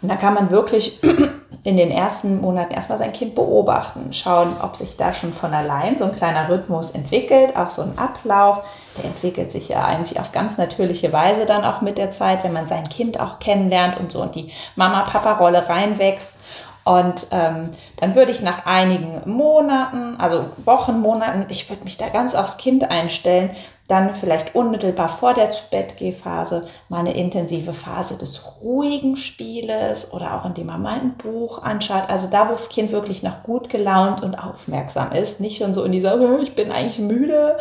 Und 0.03 0.09
da 0.09 0.17
kann 0.17 0.35
man 0.35 0.51
wirklich 0.51 1.03
in 1.65 1.77
den 1.77 1.91
ersten 1.91 2.41
Monaten 2.41 2.75
erstmal 2.75 2.99
sein 2.99 3.13
Kind 3.13 3.35
beobachten, 3.35 4.13
schauen, 4.13 4.53
ob 4.63 4.77
sich 4.77 4.97
da 4.97 5.13
schon 5.13 5.33
von 5.33 5.53
allein 5.53 5.99
so 5.99 6.05
ein 6.05 6.15
kleiner 6.15 6.49
Rhythmus 6.49 6.93
entwickelt, 6.93 7.57
auch 7.57 7.71
so 7.71 7.83
ein 7.83 7.99
Ablauf. 7.99 8.63
Der 8.97 9.07
entwickelt 9.07 9.51
sich 9.51 9.69
ja 9.69 9.85
eigentlich 9.85 10.21
auf 10.21 10.33
ganz 10.33 10.59
natürliche 10.59 11.13
Weise 11.13 11.47
dann 11.47 11.65
auch 11.65 11.81
mit 11.81 11.99
der 11.99 12.11
Zeit, 12.11 12.45
wenn 12.45 12.53
man 12.53 12.69
sein 12.69 12.89
Kind 12.89 13.19
auch 13.19 13.39
kennenlernt 13.39 13.99
und 13.99 14.13
so 14.13 14.23
und 14.23 14.35
die 14.35 14.53
Mama-Papa-Rolle 14.77 15.69
reinwächst. 15.69 16.37
Und 16.85 17.27
ähm, 17.33 17.71
dann 17.97 18.15
würde 18.15 18.31
ich 18.31 18.43
nach 18.43 18.65
einigen 18.65 19.21
Monaten, 19.25 20.15
also 20.21 20.45
Wochen, 20.65 21.01
Monaten, 21.01 21.47
ich 21.49 21.69
würde 21.69 21.83
mich 21.83 21.97
da 21.97 22.09
ganz 22.11 22.37
aufs 22.37 22.59
Kind 22.59 22.89
einstellen, 22.89 23.51
dann 23.89 24.15
vielleicht 24.15 24.55
unmittelbar 24.55 25.09
vor 25.09 25.35
der 25.35 25.53
Zu-Bett-Geh-Phase 25.53 26.67
mal 26.89 27.01
eine 27.01 27.15
intensive 27.15 27.73
Phase 27.73 28.19
des 28.19 28.61
ruhigen 28.61 29.17
Spieles 29.17 30.13
oder 30.13 30.35
auch 30.35 30.45
indem 30.45 30.67
man 30.67 30.83
mal 30.83 30.99
ein 30.99 31.17
Buch 31.17 31.63
anschaut. 31.63 32.09
Also 32.09 32.27
da, 32.27 32.49
wo 32.49 32.53
das 32.53 32.69
Kind 32.69 32.91
wirklich 32.91 33.23
noch 33.23 33.43
gut 33.45 33.69
gelaunt 33.71 34.23
und 34.23 34.35
aufmerksam 34.35 35.13
ist, 35.13 35.41
nicht 35.41 35.59
schon 35.59 35.75
so 35.75 35.85
in 35.85 35.93
dieser, 35.93 36.21
oh, 36.21 36.39
ich 36.39 36.55
bin 36.55 36.73
eigentlich 36.73 36.99
müde. 36.99 37.57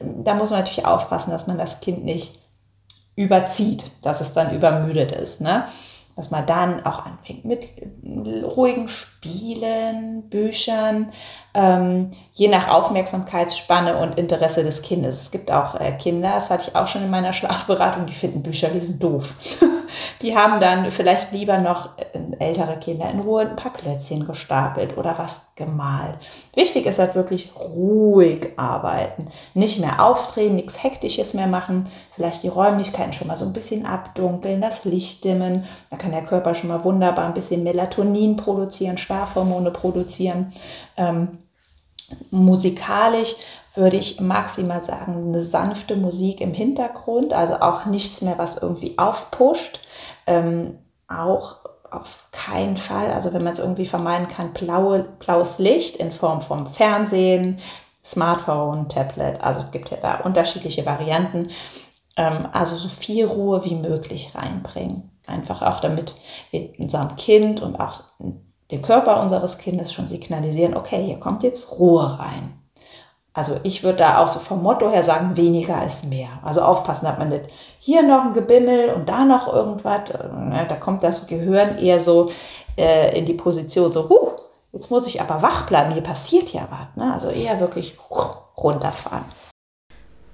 Da 0.00 0.34
muss 0.34 0.50
man 0.50 0.60
natürlich 0.60 0.86
aufpassen, 0.86 1.32
dass 1.32 1.46
man 1.46 1.58
das 1.58 1.80
Kind 1.80 2.04
nicht 2.04 2.38
überzieht, 3.16 3.84
dass 4.02 4.20
es 4.20 4.32
dann 4.32 4.54
übermüdet 4.54 5.12
ist. 5.12 5.40
Ne? 5.40 5.64
Dass 6.18 6.32
man 6.32 6.44
dann 6.46 6.84
auch 6.84 7.06
anfängt 7.06 7.44
mit 7.44 7.68
ruhigen 8.42 8.88
Spielen, 8.88 10.28
Büchern, 10.28 11.12
ähm, 11.54 12.10
je 12.32 12.48
nach 12.48 12.66
Aufmerksamkeitsspanne 12.66 13.96
und 13.96 14.18
Interesse 14.18 14.64
des 14.64 14.82
Kindes. 14.82 15.22
Es 15.22 15.30
gibt 15.30 15.52
auch 15.52 15.78
äh, 15.78 15.92
Kinder, 15.92 16.32
das 16.34 16.50
hatte 16.50 16.64
ich 16.68 16.76
auch 16.76 16.88
schon 16.88 17.04
in 17.04 17.10
meiner 17.10 17.32
Schlafberatung, 17.32 18.06
die 18.06 18.14
finden 18.14 18.42
Bücher 18.42 18.68
lesen 18.70 18.98
doof. 18.98 19.32
die 20.22 20.36
haben 20.36 20.60
dann 20.60 20.90
vielleicht 20.90 21.32
lieber 21.32 21.58
noch 21.58 21.90
äh, 21.98 22.18
ältere 22.38 22.78
Kinder 22.78 23.10
in 23.10 23.20
Ruhe 23.20 23.42
ein 23.42 23.56
paar 23.56 23.72
Klötzchen 23.72 24.26
gestapelt 24.26 24.96
oder 24.96 25.16
was 25.18 25.42
gemalt. 25.56 26.16
Wichtig 26.54 26.86
ist 26.86 26.98
halt 26.98 27.14
wirklich 27.14 27.52
ruhig 27.56 28.52
arbeiten. 28.56 29.28
Nicht 29.54 29.80
mehr 29.80 30.04
aufdrehen, 30.04 30.54
nichts 30.54 30.82
Hektisches 30.82 31.34
mehr 31.34 31.46
machen. 31.46 31.88
Vielleicht 32.14 32.42
die 32.42 32.48
Räumlichkeiten 32.48 33.12
schon 33.12 33.28
mal 33.28 33.36
so 33.36 33.44
ein 33.44 33.52
bisschen 33.52 33.86
abdunkeln, 33.86 34.60
das 34.60 34.84
Licht 34.84 35.24
dimmen. 35.24 35.64
Da 35.90 35.96
kann 35.96 36.12
der 36.12 36.24
Körper 36.24 36.54
schon 36.54 36.68
mal 36.68 36.84
wunderbar 36.84 37.26
ein 37.26 37.34
bisschen 37.34 37.62
Melatonin 37.62 38.36
produzieren, 38.36 38.98
Schlafhormone 38.98 39.70
produzieren. 39.70 40.52
Ähm, 40.96 41.38
musikalisch 42.30 43.34
würde 43.78 43.96
ich 43.96 44.20
maximal 44.20 44.82
sagen, 44.84 45.28
eine 45.28 45.42
sanfte 45.42 45.96
Musik 45.96 46.40
im 46.40 46.52
Hintergrund, 46.52 47.32
also 47.32 47.54
auch 47.54 47.86
nichts 47.86 48.20
mehr, 48.20 48.36
was 48.38 48.58
irgendwie 48.58 48.98
aufpusht. 48.98 49.80
Ähm, 50.26 50.78
auch 51.08 51.56
auf 51.90 52.26
keinen 52.32 52.76
Fall, 52.76 53.12
also 53.12 53.32
wenn 53.32 53.44
man 53.44 53.54
es 53.54 53.58
irgendwie 53.58 53.86
vermeiden 53.86 54.28
kann, 54.28 54.52
blaue, 54.52 55.04
blaues 55.18 55.58
Licht 55.58 55.96
in 55.96 56.12
Form 56.12 56.40
vom 56.40 56.66
Fernsehen, 56.66 57.60
Smartphone, 58.04 58.88
Tablet, 58.88 59.42
also 59.42 59.60
es 59.60 59.70
gibt 59.70 59.90
ja 59.90 59.96
da 59.96 60.16
unterschiedliche 60.20 60.84
Varianten. 60.84 61.48
Ähm, 62.16 62.48
also 62.52 62.76
so 62.76 62.88
viel 62.88 63.24
Ruhe 63.24 63.64
wie 63.64 63.76
möglich 63.76 64.32
reinbringen. 64.34 65.10
Einfach 65.26 65.62
auch 65.62 65.80
damit 65.80 66.14
wir 66.50 66.70
unserem 66.78 67.16
Kind 67.16 67.62
und 67.62 67.76
auch 67.76 68.02
dem 68.70 68.82
Körper 68.82 69.20
unseres 69.22 69.58
Kindes 69.58 69.92
schon 69.92 70.06
signalisieren, 70.06 70.76
okay, 70.76 71.04
hier 71.04 71.20
kommt 71.20 71.42
jetzt 71.42 71.78
Ruhe 71.78 72.18
rein. 72.18 72.58
Also 73.38 73.60
ich 73.62 73.84
würde 73.84 73.98
da 73.98 74.18
auch 74.18 74.26
so 74.26 74.40
vom 74.40 74.64
Motto 74.64 74.90
her 74.90 75.04
sagen, 75.04 75.36
weniger 75.36 75.86
ist 75.86 76.06
mehr. 76.06 76.26
Also 76.42 76.60
aufpassen, 76.60 77.06
hat 77.06 77.20
man 77.20 77.28
nicht 77.28 77.44
hier 77.78 78.02
noch 78.02 78.24
ein 78.24 78.32
Gebimmel 78.32 78.88
und 78.88 79.08
da 79.08 79.24
noch 79.24 79.54
irgendwas. 79.54 80.08
Ne, 80.32 80.66
da 80.68 80.74
kommt 80.74 81.04
das 81.04 81.28
Gehirn 81.28 81.78
eher 81.78 82.00
so 82.00 82.32
äh, 82.76 83.16
in 83.16 83.26
die 83.26 83.34
Position, 83.34 83.92
so, 83.92 84.08
huh, 84.08 84.32
jetzt 84.72 84.90
muss 84.90 85.06
ich 85.06 85.20
aber 85.20 85.40
wach 85.40 85.66
bleiben, 85.66 85.92
hier 85.92 86.02
passiert 86.02 86.52
ja 86.52 86.66
was. 86.68 86.96
Ne? 86.96 87.12
Also 87.12 87.28
eher 87.28 87.60
wirklich 87.60 87.96
runterfahren. 88.56 89.26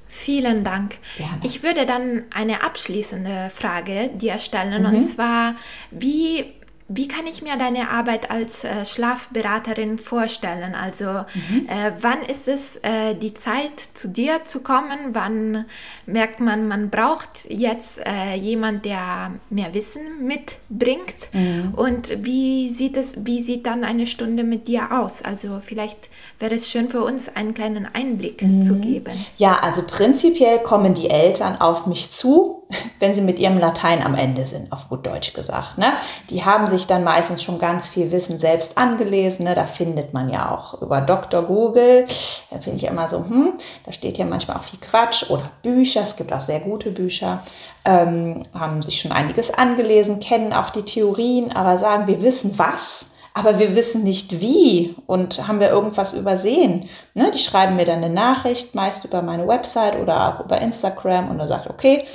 Vielen 0.08 0.64
Dank. 0.64 0.96
Gerne. 1.18 1.40
Ich 1.42 1.62
würde 1.62 1.84
dann 1.84 2.24
eine 2.34 2.64
abschließende 2.64 3.50
Frage 3.54 4.12
dir 4.14 4.38
stellen, 4.38 4.82
mhm. 4.82 4.94
und 4.94 5.02
zwar, 5.02 5.56
wie 5.90 6.54
wie 6.88 7.08
kann 7.08 7.26
ich 7.26 7.40
mir 7.40 7.56
deine 7.56 7.88
Arbeit 7.90 8.30
als 8.30 8.62
äh, 8.62 8.84
Schlafberaterin 8.84 9.98
vorstellen? 9.98 10.74
Also 10.74 11.04
mhm. 11.04 11.66
äh, 11.66 11.92
wann 12.00 12.22
ist 12.22 12.46
es 12.46 12.76
äh, 12.82 13.14
die 13.14 13.32
Zeit, 13.32 13.80
zu 13.94 14.08
dir 14.08 14.42
zu 14.46 14.62
kommen? 14.62 14.98
Wann 15.12 15.64
merkt 16.04 16.40
man, 16.40 16.68
man 16.68 16.90
braucht 16.90 17.30
jetzt 17.48 17.98
äh, 18.04 18.34
jemand, 18.34 18.84
der 18.84 19.32
mehr 19.48 19.72
Wissen 19.72 20.26
mitbringt? 20.26 21.32
Mhm. 21.32 21.72
Und 21.74 22.22
wie 22.22 22.68
sieht 22.68 22.98
es, 22.98 23.14
wie 23.16 23.42
sieht 23.42 23.64
dann 23.64 23.82
eine 23.82 24.06
Stunde 24.06 24.44
mit 24.44 24.68
dir 24.68 24.92
aus? 24.92 25.22
Also 25.22 25.60
vielleicht 25.62 26.10
wäre 26.38 26.54
es 26.54 26.70
schön 26.70 26.90
für 26.90 27.02
uns, 27.02 27.34
einen 27.34 27.54
kleinen 27.54 27.88
Einblick 27.94 28.42
mhm. 28.42 28.62
zu 28.62 28.74
geben. 28.74 29.12
Ja, 29.38 29.58
also 29.62 29.86
prinzipiell 29.86 30.58
kommen 30.58 30.92
die 30.92 31.08
Eltern 31.08 31.58
auf 31.62 31.86
mich 31.86 32.10
zu, 32.12 32.63
wenn 33.00 33.14
sie 33.14 33.20
mit 33.20 33.38
ihrem 33.38 33.58
Latein 33.58 34.02
am 34.02 34.14
Ende 34.14 34.46
sind, 34.46 34.72
auf 34.72 34.88
gut 34.88 35.06
Deutsch 35.06 35.32
gesagt. 35.32 35.78
Ne? 35.78 35.92
Die 36.30 36.44
haben 36.44 36.66
sich 36.66 36.86
dann 36.86 37.04
meistens 37.04 37.42
schon 37.42 37.58
ganz 37.58 37.86
viel 37.86 38.10
Wissen 38.10 38.38
selbst 38.38 38.78
angelesen. 38.78 39.44
Ne? 39.44 39.54
Da 39.54 39.66
findet 39.66 40.14
man 40.14 40.28
ja 40.28 40.50
auch 40.50 40.80
über 40.82 41.00
Dr. 41.00 41.42
Google. 41.42 42.06
Da 42.50 42.58
finde 42.58 42.78
ich 42.78 42.84
immer 42.84 43.08
so, 43.08 43.18
hm, 43.18 43.54
da 43.86 43.92
steht 43.92 44.18
ja 44.18 44.24
manchmal 44.24 44.56
auch 44.56 44.64
viel 44.64 44.80
Quatsch 44.80 45.30
oder 45.30 45.50
Bücher. 45.62 46.02
Es 46.02 46.16
gibt 46.16 46.32
auch 46.32 46.40
sehr 46.40 46.60
gute 46.60 46.90
Bücher. 46.90 47.42
Ähm, 47.84 48.44
haben 48.54 48.80
sich 48.82 49.00
schon 49.00 49.12
einiges 49.12 49.52
angelesen, 49.52 50.20
kennen 50.20 50.52
auch 50.52 50.70
die 50.70 50.82
Theorien, 50.82 51.52
aber 51.52 51.76
sagen, 51.76 52.06
wir 52.06 52.22
wissen 52.22 52.58
was 52.58 53.06
aber 53.34 53.58
wir 53.58 53.74
wissen 53.74 54.04
nicht 54.04 54.40
wie 54.40 54.94
und 55.06 55.48
haben 55.48 55.58
wir 55.58 55.68
irgendwas 55.68 56.14
übersehen. 56.14 56.88
Ne? 57.14 57.32
Die 57.32 57.40
schreiben 57.40 57.74
mir 57.74 57.84
dann 57.84 58.02
eine 58.02 58.14
Nachricht, 58.14 58.76
meist 58.76 59.04
über 59.04 59.22
meine 59.22 59.48
Website 59.48 59.98
oder 59.98 60.28
auch 60.28 60.44
über 60.44 60.60
Instagram 60.60 61.30
und 61.30 61.38
dann 61.38 61.48
sagt, 61.48 61.68
okay, 61.68 62.06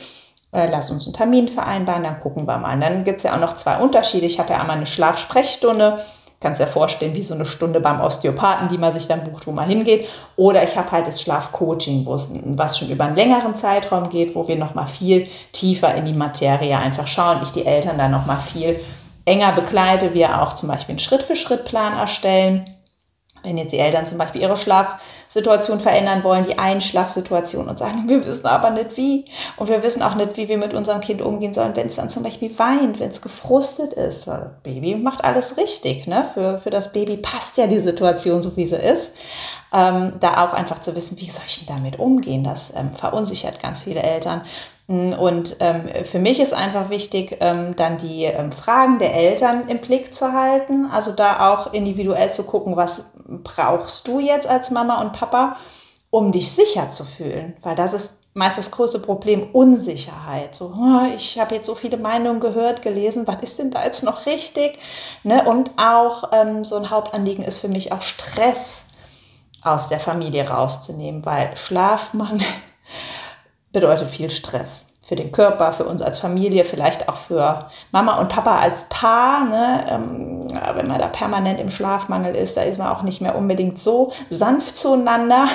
äh, 0.52 0.68
lass 0.70 0.90
uns 0.90 1.06
einen 1.06 1.14
Termin 1.14 1.48
vereinbaren, 1.48 2.04
dann 2.04 2.20
gucken 2.20 2.48
wir 2.48 2.58
mal. 2.58 2.74
Und 2.74 2.82
dann 2.82 3.04
gibt 3.04 3.18
es 3.18 3.24
ja 3.24 3.36
auch 3.36 3.40
noch 3.40 3.56
zwei 3.56 3.78
Unterschiede. 3.78 4.26
Ich 4.26 4.40
habe 4.40 4.54
ja 4.54 4.60
einmal 4.60 4.78
eine 4.78 4.88
Schlafsprechstunde, 4.88 6.00
kannst 6.40 6.60
dir 6.60 6.68
vorstellen, 6.68 7.14
wie 7.14 7.22
so 7.22 7.34
eine 7.34 7.46
Stunde 7.46 7.80
beim 7.80 8.02
Osteopathen, 8.02 8.70
die 8.70 8.78
man 8.78 8.92
sich 8.92 9.08
dann 9.08 9.24
bucht, 9.24 9.46
wo 9.46 9.52
man 9.52 9.70
hingeht. 9.70 10.08
Oder 10.36 10.64
ich 10.64 10.76
habe 10.78 10.92
halt 10.92 11.08
das 11.08 11.22
Schlafcoaching, 11.22 12.06
wo 12.06 12.16
es 12.16 12.32
was 12.34 12.80
schon 12.80 12.90
über 12.90 13.06
einen 13.06 13.16
längeren 13.16 13.56
Zeitraum 13.56 14.10
geht, 14.10 14.36
wo 14.36 14.48
wir 14.48 14.56
nochmal 14.56 14.88
viel 14.88 15.28
tiefer 15.52 15.94
in 15.96 16.06
die 16.06 16.14
Materie 16.14 16.78
einfach 16.78 17.08
schauen. 17.08 17.40
Ich 17.44 17.52
die 17.52 17.66
Eltern 17.66 17.98
dann 17.98 18.12
nochmal 18.12 18.40
viel 18.40 18.80
enger 19.26 19.52
begleite, 19.52 20.14
wir 20.14 20.42
auch 20.42 20.54
zum 20.54 20.70
Beispiel 20.70 20.94
einen 20.94 21.00
Schritt-für-Schritt-Plan 21.00 21.98
erstellen 21.98 22.66
wenn 23.44 23.58
jetzt 23.58 23.72
die 23.72 23.80
Eltern 23.80 24.06
zum 24.06 24.18
Beispiel 24.18 24.42
ihre 24.42 24.58
Schlafsituation 24.58 25.80
verändern 25.80 26.24
wollen, 26.24 26.44
die 26.44 26.58
Einschlafsituation 26.58 27.68
und 27.68 27.80
sagen, 27.80 28.08
wir 28.08 28.26
wissen 28.26 28.46
aber 28.46 28.72
nicht 28.72 28.98
wie. 28.98 29.26
Und 29.58 29.70
wir 29.70 29.84
wissen 29.84 30.02
auch 30.02 30.16
nicht, 30.16 30.38
wie 30.38 30.48
wir 30.48 30.58
mit 30.58 30.74
unserem 30.74 31.02
Kind 31.02 31.22
umgehen 31.22 31.54
sollen, 31.54 31.76
wenn 31.76 31.88
es 31.88 31.96
dann 31.96 32.10
zum 32.10 32.24
Beispiel 32.24 32.58
weint, 32.58 33.00
wenn 33.00 33.10
es 33.10 33.22
gefrustet 33.22 33.94
ist. 33.94 34.28
Weil 34.28 34.52
Baby 34.64 34.96
macht 34.96 35.24
alles 35.24 35.58
richtig. 35.58 36.08
Ne? 36.08 36.30
Für, 36.34 36.58
für 36.58 36.70
das 36.70 36.92
Baby 36.92 37.18
passt 37.18 37.58
ja 37.58 37.68
die 37.68 37.80
Situation 37.80 38.42
so, 38.42 38.56
wie 38.58 38.68
sie 38.68 38.76
ist. 38.76 39.12
Ähm, 39.72 40.14
da 40.20 40.46
auch 40.46 40.54
einfach 40.54 40.82
zu 40.82 40.96
wissen, 40.96 41.20
wie 41.20 41.30
soll 41.30 41.44
ich 41.48 41.66
denn 41.66 41.76
damit 41.76 42.00
umgehen, 42.00 42.44
das 42.44 42.74
ähm, 42.76 42.92
verunsichert 42.92 43.62
ganz 43.62 43.84
viele 43.84 44.02
Eltern. 44.02 44.42
Und 44.90 45.58
ähm, 45.60 45.88
für 46.04 46.18
mich 46.18 46.40
ist 46.40 46.52
einfach 46.52 46.90
wichtig, 46.90 47.38
ähm, 47.42 47.76
dann 47.76 48.00
die 48.00 48.24
ähm, 48.24 48.52
Fragen 48.52 48.98
der 48.98 49.14
Eltern 49.14 49.68
im 49.68 49.78
Blick 49.78 50.16
zu 50.16 50.34
halten. 50.34 50.88
Also 50.92 51.12
da 51.12 51.54
auch 51.54 51.74
individuell 51.74 52.32
zu 52.32 52.42
gucken, 52.42 52.76
was 52.76 53.06
brauchst 53.30 54.08
du 54.08 54.20
jetzt 54.20 54.48
als 54.48 54.72
Mama 54.72 55.02
und 55.02 55.14
Papa, 55.14 55.58
um 56.10 56.32
dich 56.32 56.52
sicher 56.52 56.92
zu 56.92 57.06
fühlen. 57.06 57.56
Weil 57.62 57.76
das 57.76 57.94
ist 57.94 58.14
meist 58.34 58.58
das 58.58 58.72
größte 58.72 59.00
Problem, 59.00 59.50
Unsicherheit. 59.54 60.56
So, 60.56 60.74
oh, 60.78 61.16
ich 61.16 61.40
habe 61.40 61.56
jetzt 61.56 61.66
so 61.66 61.76
viele 61.76 61.98
Meinungen 61.98 62.40
gehört, 62.40 62.82
gelesen, 62.82 63.28
was 63.28 63.42
ist 63.42 63.60
denn 63.60 63.72
da 63.72 63.84
jetzt 63.84 64.04
noch 64.04 64.26
richtig? 64.26 64.80
Ne? 65.24 65.44
Und 65.46 65.72
auch 65.78 66.32
ähm, 66.32 66.64
so 66.64 66.76
ein 66.76 66.90
Hauptanliegen 66.90 67.44
ist 67.44 67.60
für 67.60 67.68
mich 67.68 67.92
auch 67.92 68.02
Stress 68.02 68.84
aus 69.62 69.90
der 69.90 70.00
Familie 70.00 70.48
rauszunehmen, 70.48 71.26
weil 71.26 71.56
Schlafmangel 71.58 72.48
bedeutet 73.72 74.10
viel 74.10 74.30
Stress 74.30 74.89
für 75.10 75.16
den 75.16 75.32
Körper, 75.32 75.74
für 75.74 75.86
uns 75.86 76.04
als 76.04 76.20
Familie, 76.20 76.64
vielleicht 76.64 77.10
auch 77.10 77.18
für 77.18 77.66
Mama 77.92 78.20
und 78.20 78.30
Papa 78.30 78.60
als 78.60 78.84
Paar. 78.90 79.44
Ne? 79.44 79.86
Ähm, 79.90 80.48
wenn 80.76 80.88
man 80.88 81.00
da 81.00 81.08
permanent 81.08 81.60
im 81.60 81.72
Schlafmangel 81.72 82.36
ist, 82.36 82.56
da 82.56 82.62
ist 82.62 82.78
man 82.78 82.90
auch 82.90 83.02
nicht 83.02 83.20
mehr 83.20 83.36
unbedingt 83.36 83.80
so 83.80 84.14
sanft 84.30 84.78
zueinander. 84.78 85.48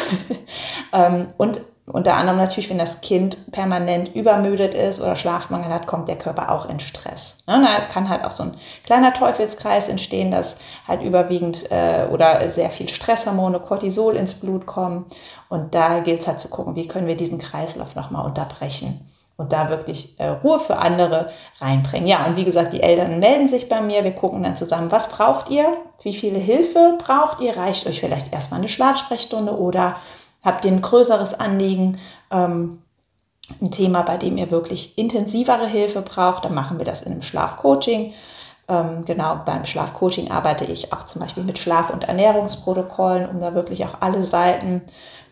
ähm, 0.93 1.29
und 1.37 1.61
unter 1.87 2.17
anderem 2.17 2.39
natürlich, 2.39 2.69
wenn 2.69 2.79
das 2.79 3.01
Kind 3.01 3.53
permanent 3.53 4.13
übermüdet 4.17 4.75
ist 4.75 5.01
oder 5.01 5.15
Schlafmangel 5.15 5.73
hat, 5.73 5.87
kommt 5.87 6.09
der 6.09 6.19
Körper 6.19 6.51
auch 6.51 6.69
in 6.69 6.81
Stress. 6.81 7.39
Ne? 7.47 7.65
Da 7.65 7.85
kann 7.93 8.09
halt 8.09 8.25
auch 8.25 8.33
so 8.33 8.43
ein 8.43 8.57
kleiner 8.85 9.13
Teufelskreis 9.13 9.89
entstehen, 9.89 10.33
dass 10.33 10.59
halt 10.89 11.01
überwiegend 11.03 11.71
äh, 11.71 12.09
oder 12.11 12.51
sehr 12.51 12.71
viel 12.71 12.89
Stresshormone, 12.89 13.61
Cortisol 13.61 14.17
ins 14.17 14.35
Blut 14.35 14.67
kommen. 14.67 15.05
Und 15.49 15.77
da 15.77 16.01
gilt 16.01 16.23
es 16.23 16.27
halt 16.27 16.41
zu 16.41 16.49
gucken, 16.49 16.75
wie 16.75 16.89
können 16.89 17.07
wir 17.07 17.17
diesen 17.17 17.39
Kreislauf 17.39 17.95
nochmal 17.95 18.27
unterbrechen 18.27 19.09
und 19.37 19.53
da 19.53 19.69
wirklich 19.69 20.19
äh, 20.19 20.29
Ruhe 20.29 20.59
für 20.59 20.79
andere 20.79 21.31
reinbringen. 21.61 22.07
Ja, 22.07 22.25
und 22.27 22.37
wie 22.37 22.45
gesagt, 22.45 22.73
die 22.73 22.83
Eltern 22.83 23.19
melden 23.19 23.49
sich 23.49 23.69
bei 23.69 23.81
mir, 23.81 24.05
wir 24.05 24.13
gucken 24.13 24.43
dann 24.43 24.57
zusammen, 24.57 24.93
was 24.93 25.09
braucht 25.09 25.51
ihr, 25.51 25.67
wie 26.03 26.15
viele 26.15 26.39
Hilfe 26.39 26.97
braucht 27.05 27.41
ihr, 27.41 27.57
reicht 27.57 27.87
euch 27.87 28.01
vielleicht 28.01 28.33
erstmal 28.33 28.61
eine 28.61 28.69
Schlafsprechstunde 28.69 29.59
oder 29.59 29.97
habt 30.45 30.65
ihr 30.65 30.73
ein 30.73 30.83
größeres 30.83 31.35
Anliegen, 31.35 31.99
ähm, 32.31 32.83
ein 33.61 33.71
Thema, 33.71 34.03
bei 34.03 34.17
dem 34.17 34.39
ihr 34.39 34.51
wirklich 34.51 34.97
intensivere 34.97 35.67
Hilfe 35.67 36.01
braucht, 36.01 36.45
dann 36.45 36.55
machen 36.55 36.79
wir 36.79 36.85
das 36.85 37.03
in 37.03 37.13
einem 37.13 37.23
Schlafcoaching. 37.23 38.15
Ähm, 38.67 39.05
genau, 39.05 39.41
beim 39.45 39.67
Schlafcoaching 39.67 40.31
arbeite 40.31 40.65
ich 40.65 40.93
auch 40.93 41.05
zum 41.05 41.21
Beispiel 41.21 41.45
mit 41.45 41.59
Schlaf- 41.59 41.91
und 41.91 42.05
Ernährungsprotokollen, 42.05 43.29
um 43.29 43.39
da 43.39 43.55
wirklich 43.55 43.85
auch 43.85 44.01
alle 44.01 44.25
Seiten 44.25 44.83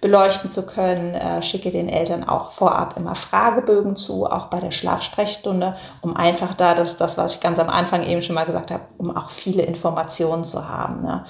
beleuchten 0.02 0.50
zu 0.50 0.66
können. 0.66 1.14
Äh, 1.14 1.42
schicke 1.42 1.70
den 1.70 1.88
Eltern 1.88 2.28
auch 2.28 2.50
vorab 2.50 2.96
immer 2.98 3.14
Fragebögen 3.14 3.96
zu, 3.96 4.26
auch 4.26 4.46
bei 4.46 4.60
der 4.60 4.70
Schlafsprechstunde, 4.70 5.76
um 6.02 6.14
einfach 6.14 6.52
da, 6.54 6.74
das 6.74 6.98
das, 6.98 7.16
was 7.16 7.34
ich 7.34 7.40
ganz 7.40 7.58
am 7.58 7.70
Anfang 7.70 8.02
eben 8.02 8.20
schon 8.20 8.34
mal 8.34 8.44
gesagt 8.44 8.70
habe, 8.70 8.82
um 8.98 9.16
auch 9.16 9.30
viele 9.30 9.62
Informationen 9.62 10.44
zu 10.44 10.68
haben. 10.68 11.00
Ne? 11.00 11.24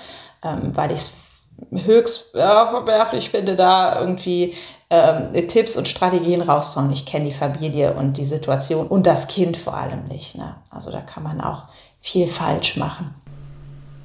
Ähm, 0.45 0.77
weil 0.77 0.91
ich 0.91 0.99
es 0.99 1.13
höchst 1.71 2.35
ja, 2.35 2.67
verwerflich 2.67 3.31
finde, 3.31 3.57
da 3.57 4.01
irgendwie 4.01 4.55
ähm, 4.91 5.33
Tipps 5.49 5.77
und 5.77 5.89
Strategien 5.89 6.43
rauszuhauen. 6.43 6.93
Ich 6.93 7.07
kenne 7.07 7.27
die 7.27 7.35
Familie 7.35 7.95
und 7.95 8.17
die 8.19 8.25
Situation 8.25 8.87
und 8.87 9.07
das 9.07 9.29
Kind 9.29 9.57
vor 9.57 9.75
allem 9.75 10.07
nicht. 10.09 10.37
Ne? 10.37 10.57
Also 10.71 10.91
da 10.91 11.01
kann 11.01 11.23
man 11.23 11.41
auch 11.41 11.65
viel 12.01 12.27
falsch 12.27 12.77
machen. 12.77 13.15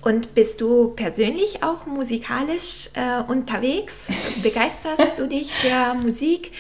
Und 0.02 0.36
bist 0.36 0.62
du 0.62 0.90
persönlich 0.90 1.64
auch 1.64 1.86
musikalisch 1.86 2.90
äh, 2.94 3.22
unterwegs? 3.30 4.08
Begeisterst 4.42 5.18
du 5.18 5.28
dich 5.28 5.52
für 5.54 5.96
Musik? 5.96 6.54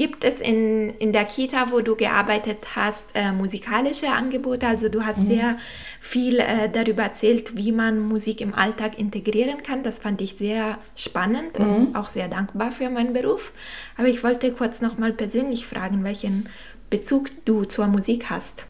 Gibt 0.00 0.24
es 0.24 0.40
in, 0.40 0.88
in 0.96 1.12
der 1.12 1.26
Kita, 1.26 1.72
wo 1.72 1.82
du 1.82 1.94
gearbeitet 1.94 2.68
hast, 2.74 3.04
äh, 3.12 3.32
musikalische 3.32 4.08
Angebote? 4.08 4.66
Also 4.66 4.88
du 4.88 5.04
hast 5.04 5.18
mhm. 5.18 5.28
sehr 5.28 5.58
viel 6.00 6.40
äh, 6.40 6.70
darüber 6.70 7.02
erzählt, 7.02 7.54
wie 7.54 7.70
man 7.70 8.00
Musik 8.00 8.40
im 8.40 8.54
Alltag 8.54 8.98
integrieren 8.98 9.62
kann. 9.62 9.82
Das 9.82 9.98
fand 9.98 10.22
ich 10.22 10.38
sehr 10.38 10.78
spannend 10.96 11.58
mhm. 11.58 11.74
und 11.74 11.96
auch 11.96 12.08
sehr 12.08 12.28
dankbar 12.28 12.70
für 12.70 12.88
meinen 12.88 13.12
Beruf. 13.12 13.52
Aber 13.98 14.08
ich 14.08 14.24
wollte 14.24 14.52
kurz 14.52 14.80
nochmal 14.80 15.12
persönlich 15.12 15.66
fragen, 15.66 16.02
welchen 16.02 16.48
Bezug 16.88 17.28
du 17.44 17.64
zur 17.66 17.86
Musik 17.86 18.30
hast. 18.30 18.64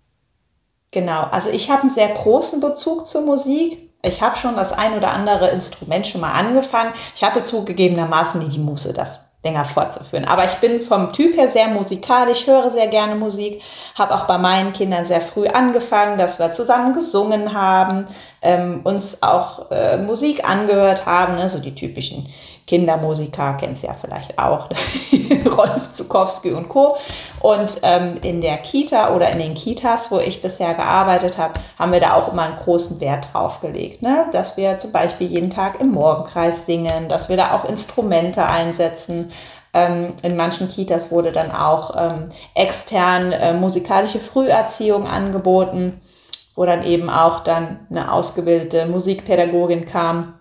Genau, 0.91 1.29
also 1.31 1.51
ich 1.51 1.71
habe 1.71 1.83
einen 1.83 1.91
sehr 1.91 2.09
großen 2.09 2.61
Bezug 2.61 3.07
zur 3.07 3.21
Musik. 3.21 3.89
Ich 4.03 4.21
habe 4.21 4.37
schon 4.37 4.57
das 4.57 4.73
ein 4.73 4.95
oder 4.95 5.13
andere 5.13 5.51
Instrument 5.51 6.09
schon 6.09 6.23
mal 6.23 6.33
angefangen. 6.33 6.93
Ich 7.15 7.23
hatte 7.23 7.45
zugegebenermaßen 7.45 8.43
nie 8.43 8.49
die 8.49 8.59
Muße, 8.59 8.93
das 8.93 9.30
länger 9.43 9.65
fortzuführen. 9.65 10.27
Aber 10.27 10.45
ich 10.45 10.55
bin 10.55 10.83
vom 10.83 11.13
Typ 11.13 11.37
her 11.37 11.49
sehr 11.49 11.69
musikalisch, 11.69 12.47
höre 12.47 12.71
sehr 12.71 12.89
gerne 12.89 13.15
Musik, 13.15 13.63
habe 13.95 14.15
auch 14.15 14.27
bei 14.27 14.37
meinen 14.37 14.73
Kindern 14.73 15.07
sehr 15.07 15.23
früh 15.23 15.47
angefangen, 15.47 16.19
dass 16.19 16.39
wir 16.39 16.53
zusammen 16.53 16.93
gesungen 16.93 17.55
haben, 17.55 18.07
ähm, 18.43 18.81
uns 18.85 19.23
auch 19.23 19.71
äh, 19.71 19.97
Musik 19.97 20.49
angehört 20.49 21.07
haben, 21.07 21.37
ne? 21.37 21.49
so 21.49 21.59
die 21.59 21.75
typischen 21.75 22.29
Kindermusiker, 22.71 23.57
kennst 23.59 23.83
ja 23.83 23.97
vielleicht 24.01 24.39
auch, 24.39 24.69
Rolf 25.57 25.91
Zukowski 25.91 26.53
und 26.53 26.69
Co. 26.69 26.97
Und 27.41 27.81
ähm, 27.83 28.15
in 28.23 28.41
der 28.41 28.59
Kita 28.59 29.13
oder 29.13 29.33
in 29.33 29.41
den 29.41 29.55
Kitas, 29.55 30.13
wo 30.13 30.21
ich 30.21 30.41
bisher 30.41 30.75
gearbeitet 30.75 31.37
habe, 31.37 31.55
haben 31.81 31.91
wir 31.91 31.99
da 31.99 32.15
auch 32.15 32.33
immer 32.33 32.43
einen 32.43 32.57
großen 32.57 33.01
Wert 33.01 33.27
drauf 33.33 33.61
gelegt, 33.61 34.03
ne? 34.03 34.27
dass 34.31 34.57
wir 34.57 34.79
zum 34.79 34.93
Beispiel 34.93 35.27
jeden 35.27 35.51
Tag 35.51 35.81
im 35.81 35.91
Morgenkreis 35.91 36.65
singen, 36.65 37.09
dass 37.09 37.29
wir 37.29 37.37
da 37.37 37.57
auch 37.57 37.65
Instrumente 37.65 38.47
einsetzen. 38.47 39.33
Ähm, 39.75 40.15
in 40.23 40.37
manchen 40.37 40.69
Kitas 40.69 41.11
wurde 41.11 41.33
dann 41.33 41.51
auch 41.51 41.97
ähm, 41.99 42.29
extern 42.55 43.33
äh, 43.33 43.53
musikalische 43.53 44.21
Früherziehung 44.21 45.09
angeboten, 45.09 46.01
wo 46.55 46.65
dann 46.67 46.85
eben 46.85 47.11
auch 47.11 47.41
dann 47.41 47.81
eine 47.91 48.13
ausgebildete 48.13 48.87
Musikpädagogin 48.87 49.87
kam 49.87 50.35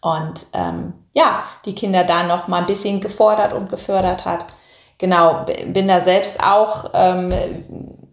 und 0.00 0.46
ähm, 0.52 0.94
ja, 1.14 1.44
die 1.64 1.74
Kinder 1.74 2.04
da 2.04 2.24
noch 2.24 2.48
mal 2.48 2.58
ein 2.58 2.66
bisschen 2.66 3.00
gefordert 3.00 3.52
und 3.52 3.70
gefördert 3.70 4.24
hat. 4.24 4.46
Genau, 4.98 5.46
bin 5.66 5.88
da 5.88 6.00
selbst 6.00 6.42
auch, 6.42 6.90
ähm, 6.94 7.32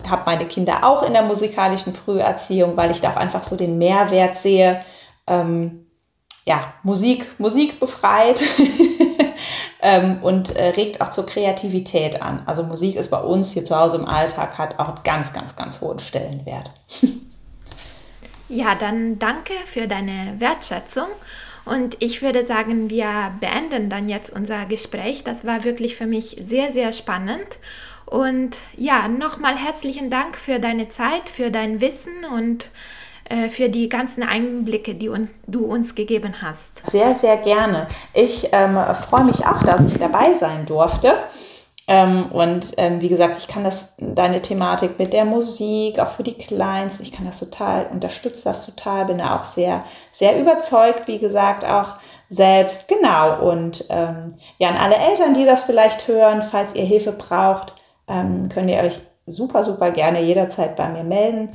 habe 0.07 0.23
meine 0.25 0.45
Kinder 0.45 0.83
auch 0.83 1.03
in 1.03 1.13
der 1.13 1.23
musikalischen 1.23 1.93
Früherziehung, 1.93 2.77
weil 2.77 2.91
ich 2.91 3.01
da 3.01 3.11
auch 3.11 3.17
einfach 3.17 3.43
so 3.43 3.55
den 3.55 3.77
Mehrwert 3.77 4.37
sehe. 4.37 4.83
Ähm, 5.27 5.87
ja, 6.45 6.73
Musik, 6.83 7.39
Musik 7.39 7.79
befreit 7.79 8.43
ähm, 9.81 10.19
und 10.23 10.55
äh, 10.55 10.69
regt 10.69 11.01
auch 11.01 11.09
zur 11.09 11.25
Kreativität 11.25 12.21
an. 12.21 12.41
Also 12.45 12.63
Musik 12.63 12.95
ist 12.95 13.11
bei 13.11 13.19
uns 13.19 13.51
hier 13.51 13.63
zu 13.63 13.79
Hause 13.79 13.97
im 13.97 14.05
Alltag, 14.05 14.57
hat 14.57 14.79
auch 14.79 15.03
ganz, 15.03 15.33
ganz, 15.33 15.55
ganz 15.55 15.81
hohen 15.81 15.99
Stellenwert. 15.99 16.71
ja, 18.49 18.73
dann 18.75 19.19
danke 19.19 19.53
für 19.65 19.87
deine 19.87 20.35
Wertschätzung. 20.39 21.07
Und 21.65 21.97
ich 21.99 22.21
würde 22.21 22.45
sagen, 22.45 22.89
wir 22.89 23.33
beenden 23.39 23.89
dann 23.89 24.09
jetzt 24.09 24.31
unser 24.31 24.65
Gespräch. 24.65 25.23
Das 25.23 25.45
war 25.45 25.63
wirklich 25.63 25.95
für 25.95 26.07
mich 26.07 26.37
sehr, 26.41 26.71
sehr 26.71 26.91
spannend. 26.91 27.57
Und 28.05 28.57
ja, 28.75 29.07
nochmal 29.07 29.55
herzlichen 29.55 30.09
Dank 30.09 30.35
für 30.37 30.59
deine 30.59 30.89
Zeit, 30.89 31.29
für 31.29 31.49
dein 31.49 31.79
Wissen 31.79 32.25
und 32.35 32.69
äh, 33.31 33.47
für 33.47 33.69
die 33.69 33.87
ganzen 33.87 34.23
Einblicke, 34.23 34.95
die 34.95 35.07
uns, 35.07 35.31
du 35.47 35.63
uns 35.63 35.95
gegeben 35.95 36.41
hast. 36.41 36.85
Sehr, 36.85 37.15
sehr 37.15 37.37
gerne. 37.37 37.87
Ich 38.13 38.49
ähm, 38.51 38.77
freue 39.07 39.23
mich 39.23 39.45
auch, 39.45 39.63
dass 39.63 39.85
ich 39.89 39.97
dabei 39.97 40.33
sein 40.33 40.65
durfte. 40.65 41.13
Ähm, 41.93 42.31
und 42.31 42.71
ähm, 42.77 43.01
wie 43.01 43.09
gesagt, 43.09 43.35
ich 43.37 43.49
kann 43.49 43.65
das, 43.65 43.95
deine 43.97 44.41
Thematik 44.41 44.97
mit 44.97 45.11
der 45.11 45.25
Musik, 45.25 45.99
auch 45.99 46.07
für 46.07 46.23
die 46.23 46.37
Kleinsten, 46.37 47.03
ich 47.03 47.11
kann 47.11 47.25
das 47.25 47.39
total, 47.39 47.87
unterstütze 47.91 48.45
das 48.45 48.65
total, 48.65 49.07
bin 49.07 49.17
da 49.17 49.37
auch 49.37 49.43
sehr, 49.43 49.83
sehr 50.09 50.39
überzeugt, 50.39 51.09
wie 51.09 51.19
gesagt, 51.19 51.65
auch 51.65 51.97
selbst. 52.29 52.87
Genau. 52.87 53.41
Und 53.41 53.83
ähm, 53.89 54.35
ja, 54.57 54.69
an 54.69 54.77
alle 54.77 54.95
Eltern, 54.95 55.33
die 55.33 55.43
das 55.43 55.65
vielleicht 55.65 56.07
hören, 56.07 56.43
falls 56.43 56.75
ihr 56.75 56.85
Hilfe 56.85 57.11
braucht, 57.11 57.73
ähm, 58.07 58.47
könnt 58.47 58.69
ihr 58.69 58.79
euch 58.79 59.01
super, 59.25 59.65
super 59.65 59.91
gerne 59.91 60.21
jederzeit 60.21 60.77
bei 60.77 60.87
mir 60.87 61.03
melden. 61.03 61.49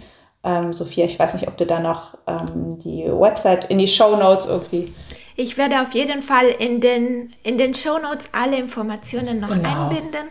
Ähm, 0.44 0.74
Sophia, 0.74 1.06
ich 1.06 1.18
weiß 1.18 1.32
nicht, 1.32 1.48
ob 1.48 1.56
du 1.56 1.64
da 1.64 1.80
noch 1.80 2.14
ähm, 2.26 2.76
die 2.84 3.06
Website 3.06 3.70
in 3.70 3.78
die 3.78 3.88
Show 3.88 4.16
Notes 4.16 4.44
irgendwie. 4.44 4.92
Ich 5.36 5.58
werde 5.58 5.82
auf 5.82 5.92
jeden 5.92 6.22
Fall 6.22 6.48
in 6.48 6.80
den, 6.80 7.34
in 7.42 7.58
den 7.58 7.74
Show 7.74 7.98
Notes 7.98 8.28
alle 8.32 8.56
Informationen 8.56 9.40
noch 9.40 9.50
genau. 9.50 9.88
einbinden. 9.88 10.28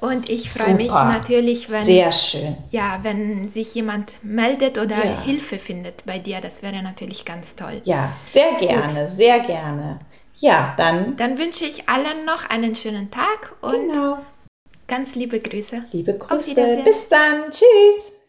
Und 0.00 0.28
ich 0.28 0.50
freue 0.50 0.74
mich 0.74 0.90
natürlich, 0.90 1.70
wenn, 1.70 1.86
Sehr 1.86 2.12
schön. 2.12 2.56
Ja, 2.70 2.98
wenn 3.02 3.50
sich 3.50 3.74
jemand 3.74 4.12
meldet 4.22 4.76
oder 4.76 5.02
ja. 5.02 5.22
Hilfe 5.22 5.58
findet 5.58 6.04
bei 6.04 6.18
dir. 6.18 6.40
Das 6.40 6.62
wäre 6.62 6.82
natürlich 6.82 7.24
ganz 7.24 7.56
toll. 7.56 7.80
Ja, 7.84 8.12
sehr 8.22 8.52
gerne, 8.60 9.06
Gut. 9.06 9.10
sehr 9.16 9.40
gerne. 9.40 10.00
Ja, 10.38 10.74
dann. 10.76 11.16
Dann 11.16 11.38
wünsche 11.38 11.64
ich 11.64 11.88
allen 11.88 12.24
noch 12.26 12.48
einen 12.50 12.74
schönen 12.74 13.10
Tag 13.10 13.54
und 13.60 13.88
genau. 13.88 14.18
ganz 14.86 15.14
liebe 15.14 15.40
Grüße. 15.40 15.84
Liebe 15.92 16.18
Grüße. 16.18 16.82
Bis 16.84 17.08
dann. 17.08 17.50
Tschüss. 17.50 18.23